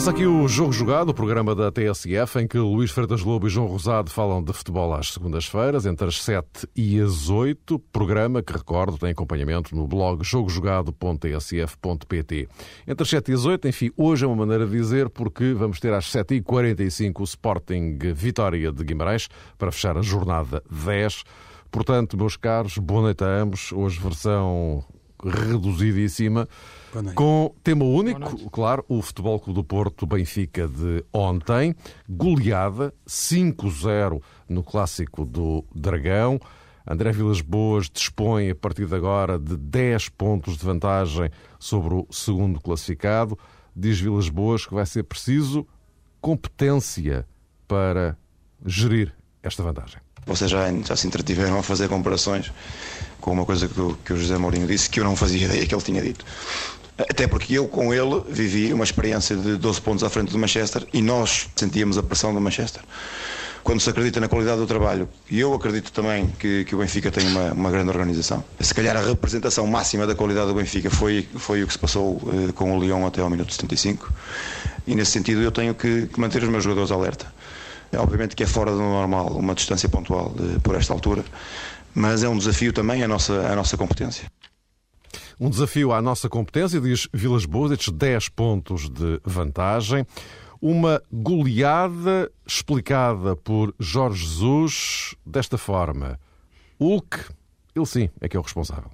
Começa 0.00 0.12
aqui 0.12 0.24
o 0.24 0.48
Jogo 0.48 0.72
Jogado, 0.72 1.10
o 1.10 1.14
programa 1.14 1.54
da 1.54 1.70
TSF, 1.70 2.38
em 2.38 2.48
que 2.48 2.56
Luís 2.56 2.90
Freitas 2.90 3.20
Lobo 3.20 3.46
e 3.46 3.50
João 3.50 3.66
Rosado 3.66 4.10
falam 4.10 4.42
de 4.42 4.50
futebol 4.50 4.94
às 4.94 5.12
segundas-feiras, 5.12 5.84
entre 5.84 6.08
as 6.08 6.22
7 6.22 6.66
e 6.74 6.98
as 6.98 7.28
8. 7.28 7.78
Programa 7.92 8.42
que, 8.42 8.50
recordo, 8.50 8.96
tem 8.96 9.10
acompanhamento 9.10 9.76
no 9.76 9.86
blog 9.86 10.24
jogojogado.tsf.pt. 10.24 12.48
Entre 12.88 13.02
as 13.02 13.10
7 13.10 13.30
e 13.30 13.34
as 13.34 13.44
8, 13.44 13.68
enfim, 13.68 13.90
hoje 13.94 14.24
é 14.24 14.26
uma 14.26 14.36
maneira 14.36 14.64
de 14.64 14.72
dizer, 14.72 15.10
porque 15.10 15.52
vamos 15.52 15.78
ter 15.78 15.92
às 15.92 16.06
7h45 16.06 17.20
o 17.20 17.24
Sporting 17.24 17.98
Vitória 18.14 18.72
de 18.72 18.82
Guimarães, 18.82 19.28
para 19.58 19.70
fechar 19.70 19.98
a 19.98 20.02
jornada 20.02 20.62
10. 20.70 21.24
Portanto, 21.70 22.16
meus 22.16 22.38
caros, 22.38 22.78
boa 22.78 23.02
noite 23.02 23.22
a 23.22 23.26
ambos. 23.26 23.70
Hoje, 23.70 24.00
versão 24.00 24.82
reduzidíssima. 25.24 26.48
Com 27.14 27.54
tema 27.62 27.84
único, 27.84 28.50
claro, 28.50 28.84
o 28.88 29.00
Futebol 29.00 29.38
Clube 29.38 29.60
do 29.60 29.64
Porto 29.64 30.06
Benfica 30.06 30.66
de 30.66 31.04
ontem, 31.12 31.74
goleada 32.08 32.92
5-0 33.06 34.20
no 34.48 34.62
clássico 34.62 35.24
do 35.24 35.64
Dragão. 35.74 36.40
André 36.86 37.12
Vilas 37.12 37.40
Boas 37.40 37.88
dispõe 37.88 38.50
a 38.50 38.54
partir 38.54 38.86
de 38.86 38.94
agora 38.96 39.38
de 39.38 39.56
10 39.56 40.08
pontos 40.10 40.56
de 40.56 40.64
vantagem 40.64 41.30
sobre 41.58 41.94
o 41.94 42.06
segundo 42.10 42.60
classificado. 42.60 43.38
Diz 43.76 44.00
Vilas 44.00 44.28
Boas 44.28 44.66
que 44.66 44.74
vai 44.74 44.86
ser 44.86 45.04
preciso 45.04 45.66
competência 46.20 47.26
para 47.68 48.18
gerir 48.66 49.14
esta 49.42 49.62
vantagem. 49.62 50.00
Vocês 50.26 50.50
já, 50.50 50.70
já 50.86 50.96
se 50.96 51.06
entretiveram 51.06 51.58
a 51.58 51.62
fazer 51.62 51.88
comparações 51.88 52.52
com 53.20 53.32
uma 53.32 53.44
coisa 53.44 53.68
que 53.68 53.80
o, 53.80 53.98
que 54.04 54.12
o 54.12 54.16
José 54.16 54.38
Mourinho 54.38 54.66
disse 54.66 54.88
que 54.88 55.00
eu 55.00 55.04
não 55.04 55.16
fazia 55.16 55.44
ideia 55.46 55.66
que 55.66 55.74
ele 55.74 55.82
tinha 55.82 56.02
dito. 56.02 56.24
Até 57.08 57.26
porque 57.26 57.54
eu, 57.54 57.66
com 57.66 57.94
ele, 57.94 58.22
vivi 58.28 58.72
uma 58.72 58.84
experiência 58.84 59.36
de 59.36 59.56
12 59.56 59.80
pontos 59.80 60.04
à 60.04 60.10
frente 60.10 60.32
do 60.32 60.38
Manchester 60.38 60.86
e 60.92 61.00
nós 61.00 61.48
sentíamos 61.56 61.96
a 61.96 62.02
pressão 62.02 62.34
do 62.34 62.40
Manchester. 62.40 62.82
Quando 63.62 63.80
se 63.80 63.90
acredita 63.90 64.20
na 64.20 64.28
qualidade 64.28 64.58
do 64.58 64.66
trabalho, 64.66 65.08
e 65.30 65.38
eu 65.38 65.52
acredito 65.52 65.92
também 65.92 66.28
que, 66.38 66.64
que 66.64 66.74
o 66.74 66.78
Benfica 66.78 67.10
tem 67.10 67.26
uma, 67.26 67.52
uma, 67.52 67.70
grande 67.70 67.90
organização, 67.90 68.42
se 68.58 68.74
calhar 68.74 68.96
a 68.96 69.02
representação 69.02 69.66
máxima 69.66 70.06
da 70.06 70.14
qualidade 70.14 70.46
do 70.48 70.54
Benfica 70.54 70.90
foi, 70.90 71.28
foi 71.36 71.62
o 71.62 71.66
que 71.66 71.72
se 71.74 71.78
passou 71.78 72.20
eh, 72.32 72.52
com 72.52 72.74
o 72.76 72.80
Lyon 72.80 73.06
até 73.06 73.20
ao 73.20 73.28
minuto 73.28 73.52
75, 73.52 74.10
e 74.86 74.94
nesse 74.94 75.10
sentido 75.12 75.42
eu 75.42 75.52
tenho 75.52 75.74
que, 75.74 76.06
que 76.06 76.18
manter 76.18 76.42
os 76.42 76.48
meus 76.48 76.64
jogadores 76.64 76.90
alerta. 76.90 77.26
É, 77.92 77.98
obviamente 77.98 78.36
que 78.36 78.42
é 78.42 78.46
fora 78.46 78.70
do 78.70 78.78
normal 78.78 79.28
uma 79.36 79.54
distância 79.54 79.88
pontual 79.88 80.30
de, 80.30 80.60
por 80.60 80.74
esta 80.74 80.92
altura, 80.92 81.24
mas 81.94 82.22
é 82.22 82.28
um 82.28 82.38
desafio 82.38 82.72
também 82.72 83.02
a 83.02 83.08
nossa, 83.08 83.32
a 83.32 83.56
nossa 83.56 83.76
competência. 83.76 84.30
Um 85.40 85.48
desafio 85.48 85.92
à 85.92 86.02
nossa 86.02 86.28
competência, 86.28 86.80
diz 86.80 87.08
Vilas 87.12 87.46
Boas, 87.46 87.72
estes 87.72 87.92
10 87.92 88.28
pontos 88.28 88.88
de 88.88 89.20
vantagem. 89.24 90.06
Uma 90.60 91.02
goleada 91.10 92.30
explicada 92.46 93.34
por 93.34 93.74
Jorge 93.78 94.26
Jesus 94.26 95.14
desta 95.24 95.56
forma. 95.56 96.20
Hulk, 96.78 97.24
ele 97.74 97.86
sim, 97.86 98.10
é 98.20 98.28
que 98.28 98.36
é 98.36 98.40
o 98.40 98.42
responsável. 98.42 98.90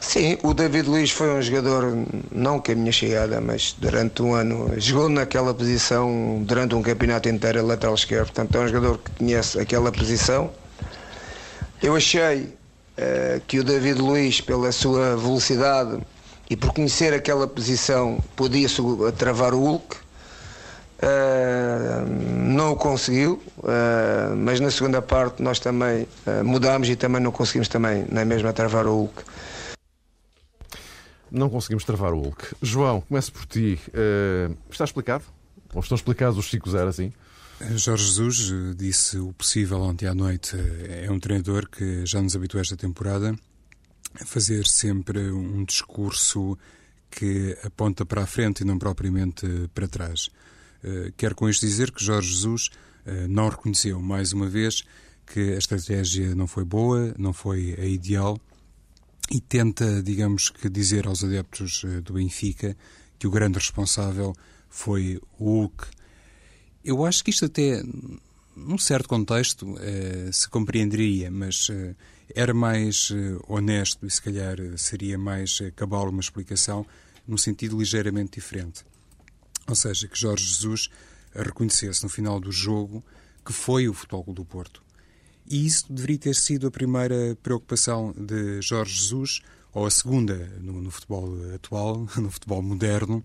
Sim, 0.00 0.38
o 0.42 0.54
David 0.54 0.88
Luiz 0.88 1.10
foi 1.10 1.30
um 1.30 1.42
jogador, 1.42 1.92
não 2.30 2.60
que 2.60 2.72
a 2.72 2.74
minha 2.74 2.92
chegada, 2.92 3.40
mas 3.40 3.74
durante 3.78 4.22
um 4.22 4.34
ano, 4.34 4.72
jogou 4.80 5.08
naquela 5.08 5.52
posição 5.52 6.42
durante 6.44 6.74
um 6.74 6.82
campeonato 6.82 7.28
inteiro, 7.28 7.66
lateral 7.66 7.94
esquerdo. 7.94 8.26
Portanto, 8.26 8.56
é 8.56 8.60
um 8.60 8.68
jogador 8.68 8.98
que 8.98 9.10
conhece 9.12 9.58
aquela 9.58 9.90
posição. 9.90 10.50
Eu 11.82 11.96
achei 11.96 12.52
eh, 12.96 13.40
que 13.46 13.60
o 13.60 13.64
David 13.64 14.00
Luiz, 14.00 14.40
pela 14.40 14.72
sua 14.72 15.16
velocidade 15.16 16.00
e 16.50 16.56
por 16.56 16.72
conhecer 16.72 17.14
aquela 17.14 17.46
posição, 17.46 18.18
podia 18.34 18.68
travar 19.16 19.54
o 19.54 19.60
Hulk. 19.60 19.96
Uh, 21.00 22.04
não 22.42 22.72
o 22.72 22.76
conseguiu, 22.76 23.40
uh, 23.58 24.34
mas 24.36 24.58
na 24.58 24.68
segunda 24.68 25.00
parte 25.00 25.40
nós 25.40 25.60
também 25.60 26.08
uh, 26.26 26.44
mudámos 26.44 26.88
e 26.88 26.96
também 26.96 27.22
não 27.22 27.30
conseguimos 27.30 27.68
também 27.68 28.04
na 28.10 28.24
mesma 28.24 28.52
travar 28.52 28.84
o 28.84 28.92
Hulk. 28.92 29.22
Não 31.30 31.50
conseguimos 31.50 31.84
travar 31.84 32.12
o 32.12 32.20
Hulk. 32.20 32.56
João, 32.62 33.00
começo 33.02 33.32
por 33.32 33.46
ti. 33.46 33.78
está 34.70 34.84
explicado? 34.84 35.24
Ou 35.74 35.80
estão 35.80 35.96
explicados 35.96 36.38
os 36.38 36.50
5-0 36.50 36.88
assim? 36.88 37.12
Jorge 37.76 38.04
Jesus 38.04 38.52
eh, 38.52 38.74
disse 38.76 39.18
o 39.18 39.32
possível 39.32 39.80
ontem 39.80 40.06
à 40.06 40.14
noite. 40.14 40.56
Eh, 40.56 41.06
é 41.06 41.10
um 41.10 41.18
treinador 41.18 41.68
que 41.68 42.06
já 42.06 42.22
nos 42.22 42.36
habituou 42.36 42.60
esta 42.60 42.76
temporada 42.76 43.36
a 44.20 44.24
fazer 44.24 44.66
sempre 44.66 45.30
um 45.30 45.64
discurso 45.64 46.56
que 47.10 47.56
aponta 47.64 48.06
para 48.06 48.22
a 48.22 48.26
frente 48.26 48.60
e 48.60 48.64
não 48.64 48.78
propriamente 48.78 49.46
para 49.74 49.88
trás. 49.88 50.30
Quero 51.16 51.34
com 51.34 51.48
isto 51.48 51.66
dizer 51.66 51.90
que 51.90 52.02
Jorge 52.02 52.28
Jesus 52.28 52.70
não 53.28 53.48
reconheceu, 53.48 54.00
mais 54.00 54.32
uma 54.32 54.46
vez, 54.46 54.84
que 55.26 55.54
a 55.54 55.58
estratégia 55.58 56.34
não 56.34 56.46
foi 56.46 56.64
boa, 56.64 57.14
não 57.18 57.32
foi 57.32 57.74
a 57.78 57.84
ideal 57.84 58.38
e 59.30 59.40
tenta, 59.40 60.02
digamos 60.02 60.50
que, 60.50 60.68
dizer 60.68 61.06
aos 61.06 61.22
adeptos 61.22 61.84
do 62.04 62.14
Benfica 62.14 62.76
que 63.18 63.26
o 63.26 63.30
grande 63.30 63.58
responsável 63.58 64.34
foi 64.68 65.20
o 65.38 65.44
Hulk, 65.44 65.86
eu 66.84 67.04
acho 67.04 67.22
que 67.22 67.30
isto 67.30 67.44
até, 67.44 67.82
num 68.56 68.78
certo 68.78 69.08
contexto, 69.08 69.76
eh, 69.80 70.30
se 70.32 70.48
compreenderia, 70.48 71.30
mas 71.30 71.68
eh, 71.70 71.94
era 72.34 72.54
mais 72.54 73.10
eh, 73.12 73.38
honesto 73.46 74.06
e 74.06 74.10
se 74.10 74.22
calhar 74.22 74.56
seria 74.76 75.18
mais 75.18 75.60
cabal 75.76 76.08
uma 76.08 76.20
explicação 76.20 76.86
num 77.26 77.36
sentido 77.36 77.78
ligeiramente 77.78 78.40
diferente. 78.40 78.84
Ou 79.66 79.74
seja, 79.74 80.08
que 80.08 80.18
Jorge 80.18 80.44
Jesus 80.44 80.88
reconhecesse 81.34 82.02
no 82.02 82.08
final 82.08 82.40
do 82.40 82.50
jogo 82.50 83.04
que 83.44 83.52
foi 83.52 83.88
o 83.88 83.92
Futebol 83.92 84.32
do 84.32 84.44
Porto. 84.44 84.82
E 85.50 85.66
isso 85.66 85.90
deveria 85.90 86.18
ter 86.18 86.34
sido 86.34 86.66
a 86.66 86.70
primeira 86.70 87.36
preocupação 87.42 88.14
de 88.16 88.60
Jorge 88.60 88.94
Jesus, 88.94 89.40
ou 89.72 89.86
a 89.86 89.90
segunda 89.90 90.36
no, 90.60 90.82
no 90.82 90.90
futebol 90.90 91.34
atual, 91.54 92.06
no 92.16 92.30
futebol 92.30 92.62
moderno, 92.62 93.24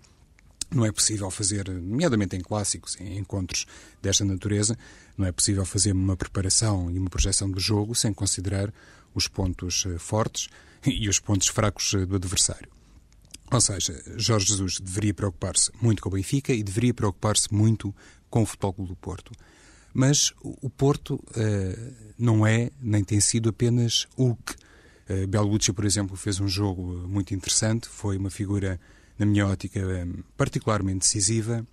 não 0.71 0.85
é 0.85 0.91
possível 0.91 1.29
fazer, 1.29 1.69
nomeadamente 1.69 2.35
em 2.35 2.41
clássicos, 2.41 2.99
em 2.99 3.17
encontros 3.17 3.65
desta 4.01 4.25
natureza, 4.25 4.77
não 5.17 5.27
é 5.27 5.31
possível 5.31 5.65
fazer 5.65 5.91
uma 5.91 6.17
preparação 6.17 6.89
e 6.89 6.97
uma 6.97 7.09
projeção 7.09 7.49
do 7.49 7.59
jogo 7.59 7.93
sem 7.93 8.13
considerar 8.13 8.73
os 9.13 9.27
pontos 9.27 9.85
eh, 9.85 9.99
fortes 9.99 10.49
e 10.85 11.07
os 11.07 11.19
pontos 11.19 11.47
fracos 11.47 11.93
eh, 11.93 12.05
do 12.05 12.15
adversário. 12.15 12.69
Ou 13.51 13.61
seja, 13.61 14.01
Jorge 14.17 14.47
Jesus 14.47 14.79
deveria 14.79 15.13
preocupar-se 15.13 15.71
muito 15.79 16.01
com 16.01 16.09
o 16.09 16.13
Benfica 16.13 16.53
e 16.53 16.63
deveria 16.63 16.93
preocupar-se 16.93 17.53
muito 17.53 17.93
com 18.29 18.41
o 18.41 18.45
Futebol 18.45 18.87
do 18.87 18.95
Porto. 18.95 19.31
Mas 19.93 20.33
o 20.41 20.69
Porto 20.69 21.15
uh, 21.15 21.93
não 22.17 22.45
é, 22.45 22.71
nem 22.81 23.03
tem 23.03 23.19
sido 23.19 23.49
apenas 23.49 24.07
que. 24.15 24.53
Uh, 25.13 25.27
Bellucci, 25.27 25.73
por 25.73 25.85
exemplo, 25.85 26.15
fez 26.15 26.39
um 26.39 26.47
jogo 26.47 26.81
muito 27.07 27.33
interessante, 27.35 27.87
foi 27.89 28.17
uma 28.17 28.29
figura 28.29 28.79
na 29.17 29.25
minha 29.25 29.47
ótica, 29.47 29.79
é 29.79 30.07
particularmente 30.35 30.99
decisiva. 30.99 31.65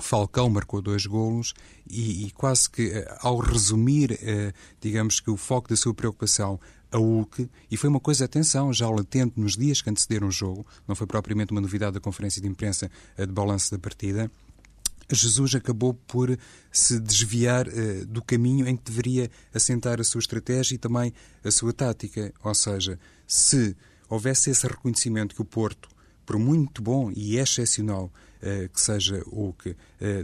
Falcão 0.00 0.48
marcou 0.48 0.80
dois 0.80 1.06
golos 1.06 1.54
e, 1.88 2.26
e 2.26 2.30
quase 2.30 2.70
que 2.70 2.88
eh, 2.88 3.18
ao 3.20 3.38
resumir, 3.38 4.16
eh, 4.22 4.52
digamos 4.80 5.18
que 5.18 5.28
o 5.28 5.36
foco 5.36 5.68
da 5.68 5.76
sua 5.76 5.92
preocupação 5.92 6.60
a 6.90 6.96
Hulk, 6.96 7.50
e 7.70 7.76
foi 7.76 7.90
uma 7.90 8.00
coisa, 8.00 8.24
atenção, 8.24 8.72
já 8.72 8.88
latente 8.88 9.38
nos 9.38 9.56
dias 9.56 9.82
que 9.82 9.90
antecederam 9.90 10.28
o 10.28 10.30
jogo, 10.30 10.64
não 10.86 10.94
foi 10.94 11.06
propriamente 11.06 11.52
uma 11.52 11.60
novidade 11.60 11.94
da 11.94 12.00
conferência 12.00 12.40
de 12.40 12.48
imprensa 12.48 12.90
de 13.16 13.26
balanço 13.26 13.70
da 13.72 13.78
partida, 13.78 14.30
Jesus 15.14 15.54
acabou 15.54 15.94
por 15.94 16.36
se 16.70 16.98
desviar 17.00 17.66
uh, 17.66 18.06
do 18.06 18.22
caminho 18.22 18.68
em 18.68 18.76
que 18.76 18.84
deveria 18.84 19.30
assentar 19.54 20.00
a 20.00 20.04
sua 20.04 20.18
estratégia 20.18 20.74
e 20.74 20.78
também 20.78 21.12
a 21.42 21.50
sua 21.50 21.72
tática. 21.72 22.32
Ou 22.42 22.54
seja, 22.54 22.98
se 23.26 23.76
houvesse 24.08 24.50
esse 24.50 24.66
reconhecimento 24.66 25.34
que 25.34 25.42
o 25.42 25.44
Porto 25.44 25.88
por 26.26 26.38
muito 26.38 26.82
bom 26.82 27.10
e 27.16 27.38
excepcional 27.38 28.12
uh, 28.42 28.68
que 28.68 28.80
seja 28.80 29.22
o 29.26 29.54
que, 29.54 29.70
uh, 29.70 29.76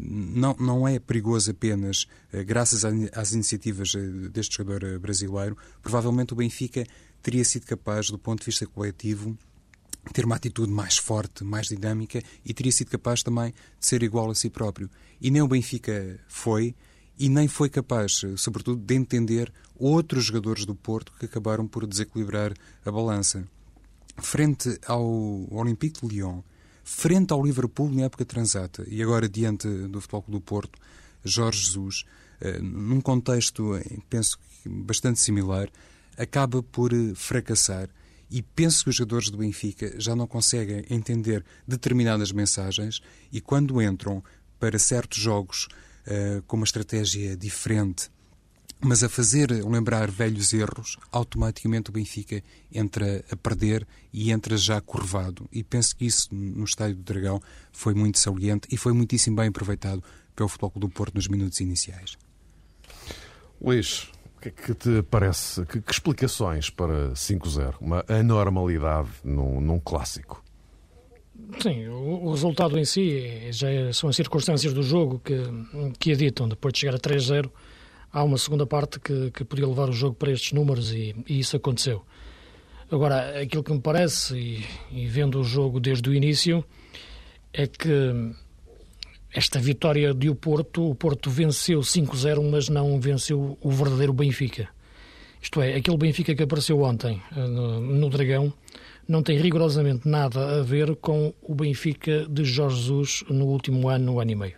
não, 0.02 0.54
não 0.60 0.88
é 0.88 0.98
perigoso 0.98 1.50
apenas 1.50 2.06
graças 2.46 2.84
às 2.84 3.32
iniciativas 3.32 3.92
deste 4.30 4.58
jogador 4.58 4.98
brasileiro. 4.98 5.56
Provavelmente 5.82 6.34
o 6.34 6.36
Benfica 6.36 6.84
teria 7.22 7.44
sido 7.44 7.64
capaz, 7.64 8.10
do 8.10 8.18
ponto 8.18 8.40
de 8.40 8.46
vista 8.46 8.66
coletivo, 8.66 9.36
ter 10.12 10.24
uma 10.24 10.36
atitude 10.36 10.70
mais 10.70 10.98
forte, 10.98 11.44
mais 11.44 11.68
dinâmica 11.68 12.22
e 12.44 12.52
teria 12.52 12.72
sido 12.72 12.90
capaz 12.90 13.22
também 13.22 13.52
de 13.78 13.86
ser 13.86 14.02
igual 14.02 14.30
a 14.30 14.34
si 14.34 14.50
próprio. 14.50 14.90
E 15.20 15.30
nem 15.30 15.42
o 15.42 15.48
Benfica 15.48 16.20
foi 16.28 16.74
e 17.18 17.28
nem 17.28 17.46
foi 17.46 17.68
capaz, 17.68 18.22
sobretudo, 18.36 18.82
de 18.82 18.94
entender 18.94 19.52
outros 19.76 20.24
jogadores 20.24 20.66
do 20.66 20.74
Porto 20.74 21.12
que 21.18 21.26
acabaram 21.26 21.66
por 21.66 21.86
desequilibrar 21.86 22.52
a 22.84 22.90
balança 22.90 23.46
frente 24.16 24.78
ao 24.86 25.04
Olympique 25.50 26.06
de 26.06 26.14
Lyon, 26.14 26.42
frente 26.84 27.32
ao 27.32 27.44
Liverpool 27.44 27.90
na 27.90 28.02
época 28.02 28.24
transata 28.24 28.84
e 28.88 29.02
agora 29.02 29.28
diante 29.28 29.68
do 29.88 30.00
Futebol 30.00 30.24
do 30.28 30.40
Porto, 30.40 30.78
Jorge 31.24 31.62
Jesus, 31.64 32.04
eh, 32.40 32.58
num 32.60 33.00
contexto, 33.00 33.74
eh, 33.76 33.98
penso 34.10 34.38
bastante 34.66 35.18
similar, 35.18 35.68
acaba 36.16 36.62
por 36.62 36.92
eh, 36.92 37.12
fracassar 37.14 37.88
e 38.30 38.42
penso 38.42 38.84
que 38.84 38.90
os 38.90 38.96
jogadores 38.96 39.30
do 39.30 39.38
Benfica 39.38 39.94
já 40.00 40.14
não 40.14 40.26
conseguem 40.26 40.84
entender 40.90 41.44
determinadas 41.66 42.32
mensagens 42.32 43.00
e 43.32 43.40
quando 43.40 43.80
entram 43.80 44.22
para 44.58 44.78
certos 44.78 45.18
jogos 45.18 45.68
uh, 46.06 46.42
com 46.46 46.56
uma 46.56 46.64
estratégia 46.64 47.36
diferente, 47.36 48.10
mas 48.80 49.02
a 49.02 49.08
fazer 49.08 49.50
lembrar 49.64 50.10
velhos 50.10 50.52
erros, 50.52 50.98
automaticamente 51.10 51.90
o 51.90 51.92
Benfica 51.92 52.42
entra 52.70 53.24
a 53.30 53.36
perder 53.36 53.86
e 54.12 54.30
entra 54.30 54.56
já 54.56 54.80
curvado. 54.80 55.48
E 55.50 55.64
penso 55.64 55.96
que 55.96 56.04
isso 56.04 56.28
no 56.34 56.64
Estádio 56.64 56.96
do 56.96 57.02
Dragão 57.02 57.40
foi 57.72 57.94
muito 57.94 58.18
saliente 58.18 58.68
e 58.70 58.76
foi 58.76 58.92
muitíssimo 58.92 59.36
bem 59.36 59.48
aproveitado 59.48 60.02
pelo 60.36 60.48
Futebol 60.48 60.72
do 60.76 60.88
Porto 60.88 61.14
nos 61.14 61.28
minutos 61.28 61.60
iniciais. 61.60 62.18
Luís, 63.60 64.10
que 64.50 64.62
que 64.62 64.74
te 64.74 65.02
parece? 65.02 65.64
Que, 65.66 65.80
que 65.80 65.92
explicações 65.92 66.70
para 66.70 67.10
5-0? 67.12 67.74
Uma 67.80 68.04
anormalidade 68.08 69.08
num, 69.22 69.60
num 69.60 69.78
clássico? 69.78 70.42
Sim, 71.60 71.88
o, 71.88 72.26
o, 72.26 72.30
resultado 72.30 72.78
em 72.78 72.84
si 72.84 73.16
é, 73.18 73.52
já 73.52 73.70
é, 73.70 73.92
são 73.92 74.08
as 74.08 74.16
circunstâncias 74.16 74.72
do 74.72 74.82
jogo 74.82 75.20
que, 75.20 75.36
que 75.98 76.10
editam. 76.10 76.48
Depois 76.48 76.72
de 76.72 76.80
chegar 76.80 76.94
a 76.94 76.98
3-0, 76.98 77.50
há 78.12 78.22
uma 78.22 78.38
segunda 78.38 78.66
parte 78.66 79.00
que, 79.00 79.30
que 79.30 79.44
podia 79.44 79.66
levar 79.66 79.88
o 79.88 79.92
jogo 79.92 80.14
para 80.14 80.32
estes 80.32 80.52
números 80.52 80.92
e, 80.92 81.14
e 81.28 81.38
isso 81.38 81.56
aconteceu. 81.56 82.04
Agora, 82.90 83.40
aquilo 83.40 83.62
que 83.62 83.72
me 83.72 83.80
parece, 83.80 84.36
e, 84.36 84.64
e, 84.90 85.06
vendo 85.06 85.40
o 85.40 85.44
jogo 85.44 85.80
desde 85.80 86.08
o 86.08 86.14
início, 86.14 86.64
é 87.52 87.66
que 87.66 88.12
esta 89.34 89.58
vitória 89.58 90.14
de 90.14 90.30
o 90.30 90.34
Porto, 90.34 90.90
o 90.90 90.94
Porto 90.94 91.28
venceu 91.28 91.80
5-0, 91.80 92.48
mas 92.48 92.68
não 92.68 93.00
venceu 93.00 93.58
o 93.60 93.70
verdadeiro 93.70 94.12
Benfica. 94.12 94.68
Isto 95.42 95.60
é, 95.60 95.74
aquele 95.74 95.96
Benfica 95.98 96.34
que 96.34 96.42
apareceu 96.44 96.80
ontem 96.80 97.20
eh, 97.36 97.46
no, 97.46 98.08
Dragão 98.08 98.54
não 99.06 99.22
tem 99.22 99.36
rigorosamente 99.36 100.08
nada 100.08 100.60
a 100.60 100.62
ver 100.62 100.94
com 100.96 101.34
o 101.42 101.54
Benfica 101.54 102.26
de 102.26 102.44
Jorge 102.44 102.76
Jesus 102.76 103.24
no 103.28 103.46
último 103.46 103.88
ano, 103.88 104.20
ano 104.20 104.30
e 104.30 104.34
meio. 104.34 104.56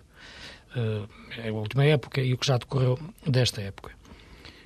Uh, 0.76 1.08
é 1.38 1.48
a 1.48 1.52
última 1.52 1.84
época 1.86 2.20
e 2.20 2.34
o 2.34 2.38
que 2.38 2.46
já 2.46 2.58
decorreu 2.58 2.98
desta 3.26 3.62
época. 3.62 3.92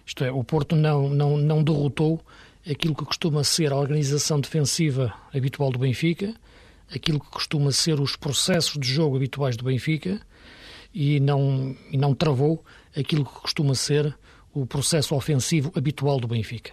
Isto 0.05 0.25
é, 0.25 0.33
o 0.33 0.43
Porto 0.43 0.75
não, 0.75 1.09
não, 1.09 1.37
não 1.37 1.63
derrotou 1.63 2.21
aquilo 2.69 2.97
que 2.97 3.05
costuma 3.05 3.45
ser 3.45 3.73
a 3.73 3.77
organização 3.77 4.41
defensiva 4.41 5.15
habitual 5.33 5.71
do 5.71 5.79
Benfica, 5.79 6.35
aquilo 6.95 7.21
que 7.21 7.31
costuma 7.31 7.73
ser 7.73 8.01
os 8.01 8.17
processos 8.17 8.79
de 8.79 8.89
jogo 8.89 9.17
habituais 9.17 9.57
do 9.57 9.65
Benfica 9.65 10.21
e 10.93 11.21
não, 11.21 11.77
e 11.91 11.97
não 11.97 12.15
travou 12.15 12.65
aquilo 12.97 13.25
que 13.25 13.41
costuma 13.41 13.75
ser 13.75 14.17
o 14.53 14.67
processo 14.67 15.15
ofensivo 15.15 15.73
habitual 15.77 16.19
do 16.19 16.27
Benfica. 16.27 16.73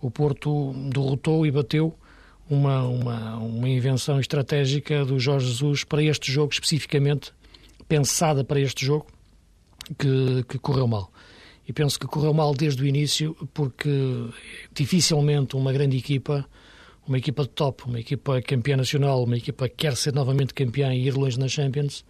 O 0.00 0.10
Porto 0.10 0.72
derrotou 0.90 1.46
e 1.46 1.50
bateu 1.50 1.94
uma, 2.48 2.82
uma, 2.86 3.36
uma 3.36 3.68
invenção 3.68 4.18
estratégica 4.18 5.04
do 5.04 5.18
Jorge 5.18 5.46
Jesus 5.46 5.84
para 5.84 6.02
este 6.02 6.32
jogo, 6.32 6.52
especificamente 6.52 7.32
pensada 7.88 8.42
para 8.42 8.60
este 8.60 8.84
jogo, 8.84 9.06
que, 9.98 10.44
que 10.48 10.58
correu 10.58 10.86
mal. 10.86 11.12
E 11.68 11.72
penso 11.72 11.98
que 11.98 12.06
correu 12.06 12.34
mal 12.34 12.54
desde 12.54 12.82
o 12.82 12.86
início, 12.86 13.36
porque 13.54 13.90
dificilmente 14.72 15.54
uma 15.54 15.72
grande 15.72 15.96
equipa, 15.96 16.46
uma 17.06 17.18
equipa 17.18 17.42
de 17.42 17.48
top, 17.50 17.84
uma 17.84 18.00
equipa 18.00 18.40
campeã 18.42 18.76
nacional, 18.76 19.24
uma 19.24 19.36
equipa 19.36 19.68
que 19.68 19.76
quer 19.76 19.96
ser 19.96 20.14
novamente 20.14 20.54
campeã 20.54 20.94
e 20.94 21.06
ir 21.06 21.14
longe 21.14 21.38
na 21.38 21.48
Champions, 21.48 22.04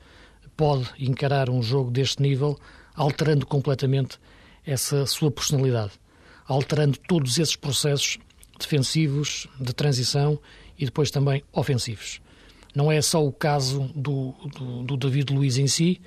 pode 0.57 0.89
encarar 0.99 1.49
um 1.49 1.63
jogo 1.63 1.91
deste 1.91 2.21
nível, 2.21 2.59
alterando 2.95 3.47
completamente 3.47 4.19
essa 4.67 5.07
sua 5.07 5.31
personalidade, 5.31 5.93
alterando 6.47 6.99
todos 7.09 7.39
esses 7.39 7.57
processos 7.57 8.19
defensivos, 8.59 9.49
de 9.59 9.73
transição 9.73 10.39
e 10.79 10.85
depois 10.85 11.11
também 11.11 11.43
ofensivos. 11.53 12.21
Não 12.75 12.91
é 12.91 13.03
só 13.03 13.25
o 13.25 13.33
caso 13.33 13.91
do, 13.95 14.35
do, 14.59 14.83
do 14.85 14.97
David 14.97 15.33
Luiz 15.33 15.59
em 15.59 15.67
si, 15.67 16.01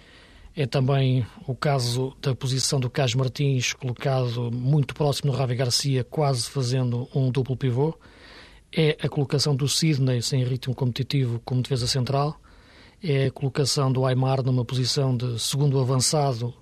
é 0.56 0.66
também 0.66 1.26
o 1.46 1.54
caso 1.54 2.16
da 2.22 2.34
posição 2.34 2.80
do 2.80 2.90
Carlos 2.90 3.16
Martins, 3.16 3.74
colocado 3.74 4.50
muito 4.52 4.96
próximo 4.96 5.31
do 5.31 5.38
Ravi 5.38 5.56
Garcia, 5.56 6.04
quase 6.04 6.50
fazendo 6.50 7.10
um 7.14 7.30
duplo 7.30 7.58
pivô. 7.58 7.94
É 8.72 8.98
a 9.02 9.08
colocação 9.08 9.56
do 9.56 9.68
Sidney 9.68 10.22
sem 10.22 10.44
ritmo 10.44 10.76
competitivo 10.76 11.42
como 11.46 11.62
defesa 11.62 11.88
central. 11.88 12.40
É 13.02 13.28
a 13.28 13.32
colocação 13.32 13.92
do 13.92 14.06
Aymar 14.06 14.44
numa 14.44 14.66
posição 14.66 15.16
de 15.16 15.40
segundo 15.40 15.80
avançado, 15.80 16.54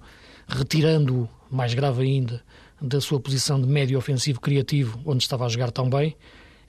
retirando-o, 0.48 1.30
mais 1.50 1.74
grave 1.74 2.04
ainda, 2.04 2.44
da 2.82 3.00
sua 3.00 3.20
posição 3.20 3.62
de 3.62 3.68
médio 3.68 3.98
ofensivo 3.98 4.42
criativo, 4.42 5.00
onde 5.06 5.24
estava 5.24 5.46
a 5.46 5.50
jogar 5.50 5.72
tão 5.72 5.90
bem. 5.90 6.16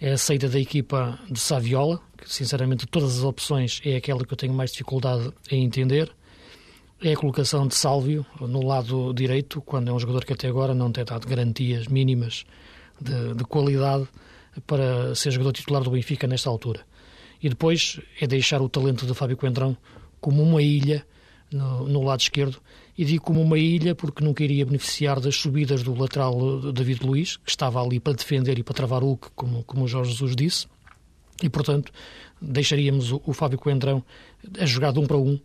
É 0.01 0.13
a 0.13 0.19
saída 0.19 0.49
da 0.49 0.59
equipa 0.59 1.19
de 1.31 1.39
Saviola, 1.41 2.01
que 2.17 2.33
sinceramente 2.33 2.85
de 2.85 2.91
todas 2.91 3.19
as 3.19 3.25
opções 3.25 3.81
é 3.85 3.97
aquela 3.97 4.25
que 4.25 4.33
eu 4.33 4.37
tenho 4.37 4.53
mais 4.53 4.71
dificuldade 4.71 5.33
em 5.51 5.65
entender. 5.65 6.11
É 7.03 7.13
a 7.13 7.17
colocação 7.17 7.67
de 7.67 7.75
Sálvio 7.75 8.25
no 8.41 8.65
lado 8.65 9.13
direito, 9.13 9.61
quando 9.61 9.89
é 9.89 9.93
um 9.93 9.99
jogador 9.99 10.25
que 10.25 10.33
até 10.33 10.49
agora 10.49 10.75
não 10.75 10.93
tem 10.93 11.05
dado 11.05 11.27
garantias 11.27 11.87
mínimas 11.87 12.45
de, 13.01 13.35
de 13.35 13.45
qualidade 13.45 14.09
para 14.67 15.15
ser 15.15 15.31
jogador 15.31 15.53
titular 15.53 15.83
do 15.83 15.91
Benfica 15.91 16.27
nesta 16.27 16.49
altura. 16.49 16.81
E 17.43 17.49
depois 17.49 18.01
é 18.21 18.27
deixar 18.27 18.63
o 18.63 18.69
talento 18.69 19.07
de 19.07 19.15
Fábio 19.15 19.37
Coentrão 19.37 19.77
como 20.21 20.43
uma 20.43 20.63
ilha 20.63 21.05
no, 21.53 21.87
no, 21.87 22.03
lado 22.03 22.21
esquerdo 22.21 22.59
e 22.97 23.05
digo 23.05 23.25
como 23.25 23.41
uma 23.41 23.59
ilha 23.59 23.95
porque 23.95 24.25
nunca 24.25 24.43
iria 24.43 24.65
beneficiar 24.65 25.21
das 25.21 25.37
subidas 25.37 25.83
do 25.83 25.95
lateral 25.95 26.73
David 26.73 27.05
Luiz, 27.05 27.37
que 27.37 27.51
estava 27.51 27.83
ali 27.83 28.01
para 28.01 28.15
defender 28.15 28.59
e 28.59 28.63
para 28.63 28.75
travar 28.75 29.03
o 29.03 29.09
Hulk, 29.09 29.29
como, 29.35 29.63
como 29.65 29.85
o 29.85 29.89
Jorge 29.89 30.13
Jesus 30.13 30.35
disse, 30.35 30.67
e 31.43 31.49
portanto 31.49 31.93
deixaríamos 32.41 33.13
o, 33.13 33.21
o 33.27 33.33
Fábio 33.33 33.59
Coentrão 33.59 34.03
a 34.59 34.67
jogar 34.67 34.93
de 34.93 34.99
um 34.99 35.07
para 35.07 35.19
um 35.19 35.39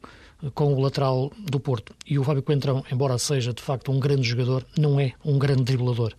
com 0.53 0.73
o 0.73 0.79
lateral 0.79 1.31
do 1.37 1.59
Porto. 1.59 1.93
E 2.07 2.17
o 2.17 2.23
Fábio 2.23 2.43
Coentrão, 2.43 2.83
embora 2.91 3.17
seja 3.17 3.53
de 3.53 3.61
facto 3.61 3.91
um 3.91 3.99
grande 3.99 4.27
jogador, 4.27 4.65
não 4.77 4.99
é 4.99 5.13
um 5.23 5.37
grande 5.37 5.63
driblador, 5.63 6.13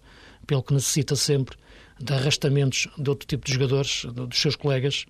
pelo 0.51 0.65
que 0.65 0.75
necessita 0.75 1.15
sempre 1.15 1.57
de 2.01 2.13
arrastamentos 2.13 2.89
de 2.99 3.09
outro 3.09 3.25
tipo 3.25 3.47
de 3.47 3.53
jogadores, 3.53 4.05
dos 4.05 4.37
seus 4.37 4.57
colegas, 4.57 5.07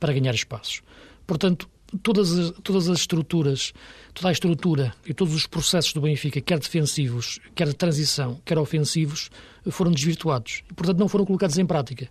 para 0.00 0.12
ganhar 0.12 0.34
espaços. 0.34 0.82
Portanto, 1.28 1.70
todas 2.02 2.36
as, 2.36 2.50
todas 2.64 2.88
as 2.88 2.98
estruturas, 2.98 3.72
toda 4.12 4.30
a 4.30 4.32
estrutura 4.32 4.92
e 5.06 5.14
todos 5.14 5.32
os 5.32 5.46
processos 5.46 5.92
do 5.92 6.00
Benfica, 6.00 6.40
quer 6.40 6.58
defensivos, 6.58 7.38
quer 7.54 7.68
de 7.68 7.74
transição, 7.74 8.40
quer 8.44 8.58
ofensivos, 8.58 9.30
foram 9.70 9.92
desvirtuados 9.92 10.64
e, 10.68 10.74
portanto, 10.74 10.98
não 10.98 11.06
foram 11.06 11.24
colocados 11.24 11.56
em 11.56 11.64
prática. 11.64 12.08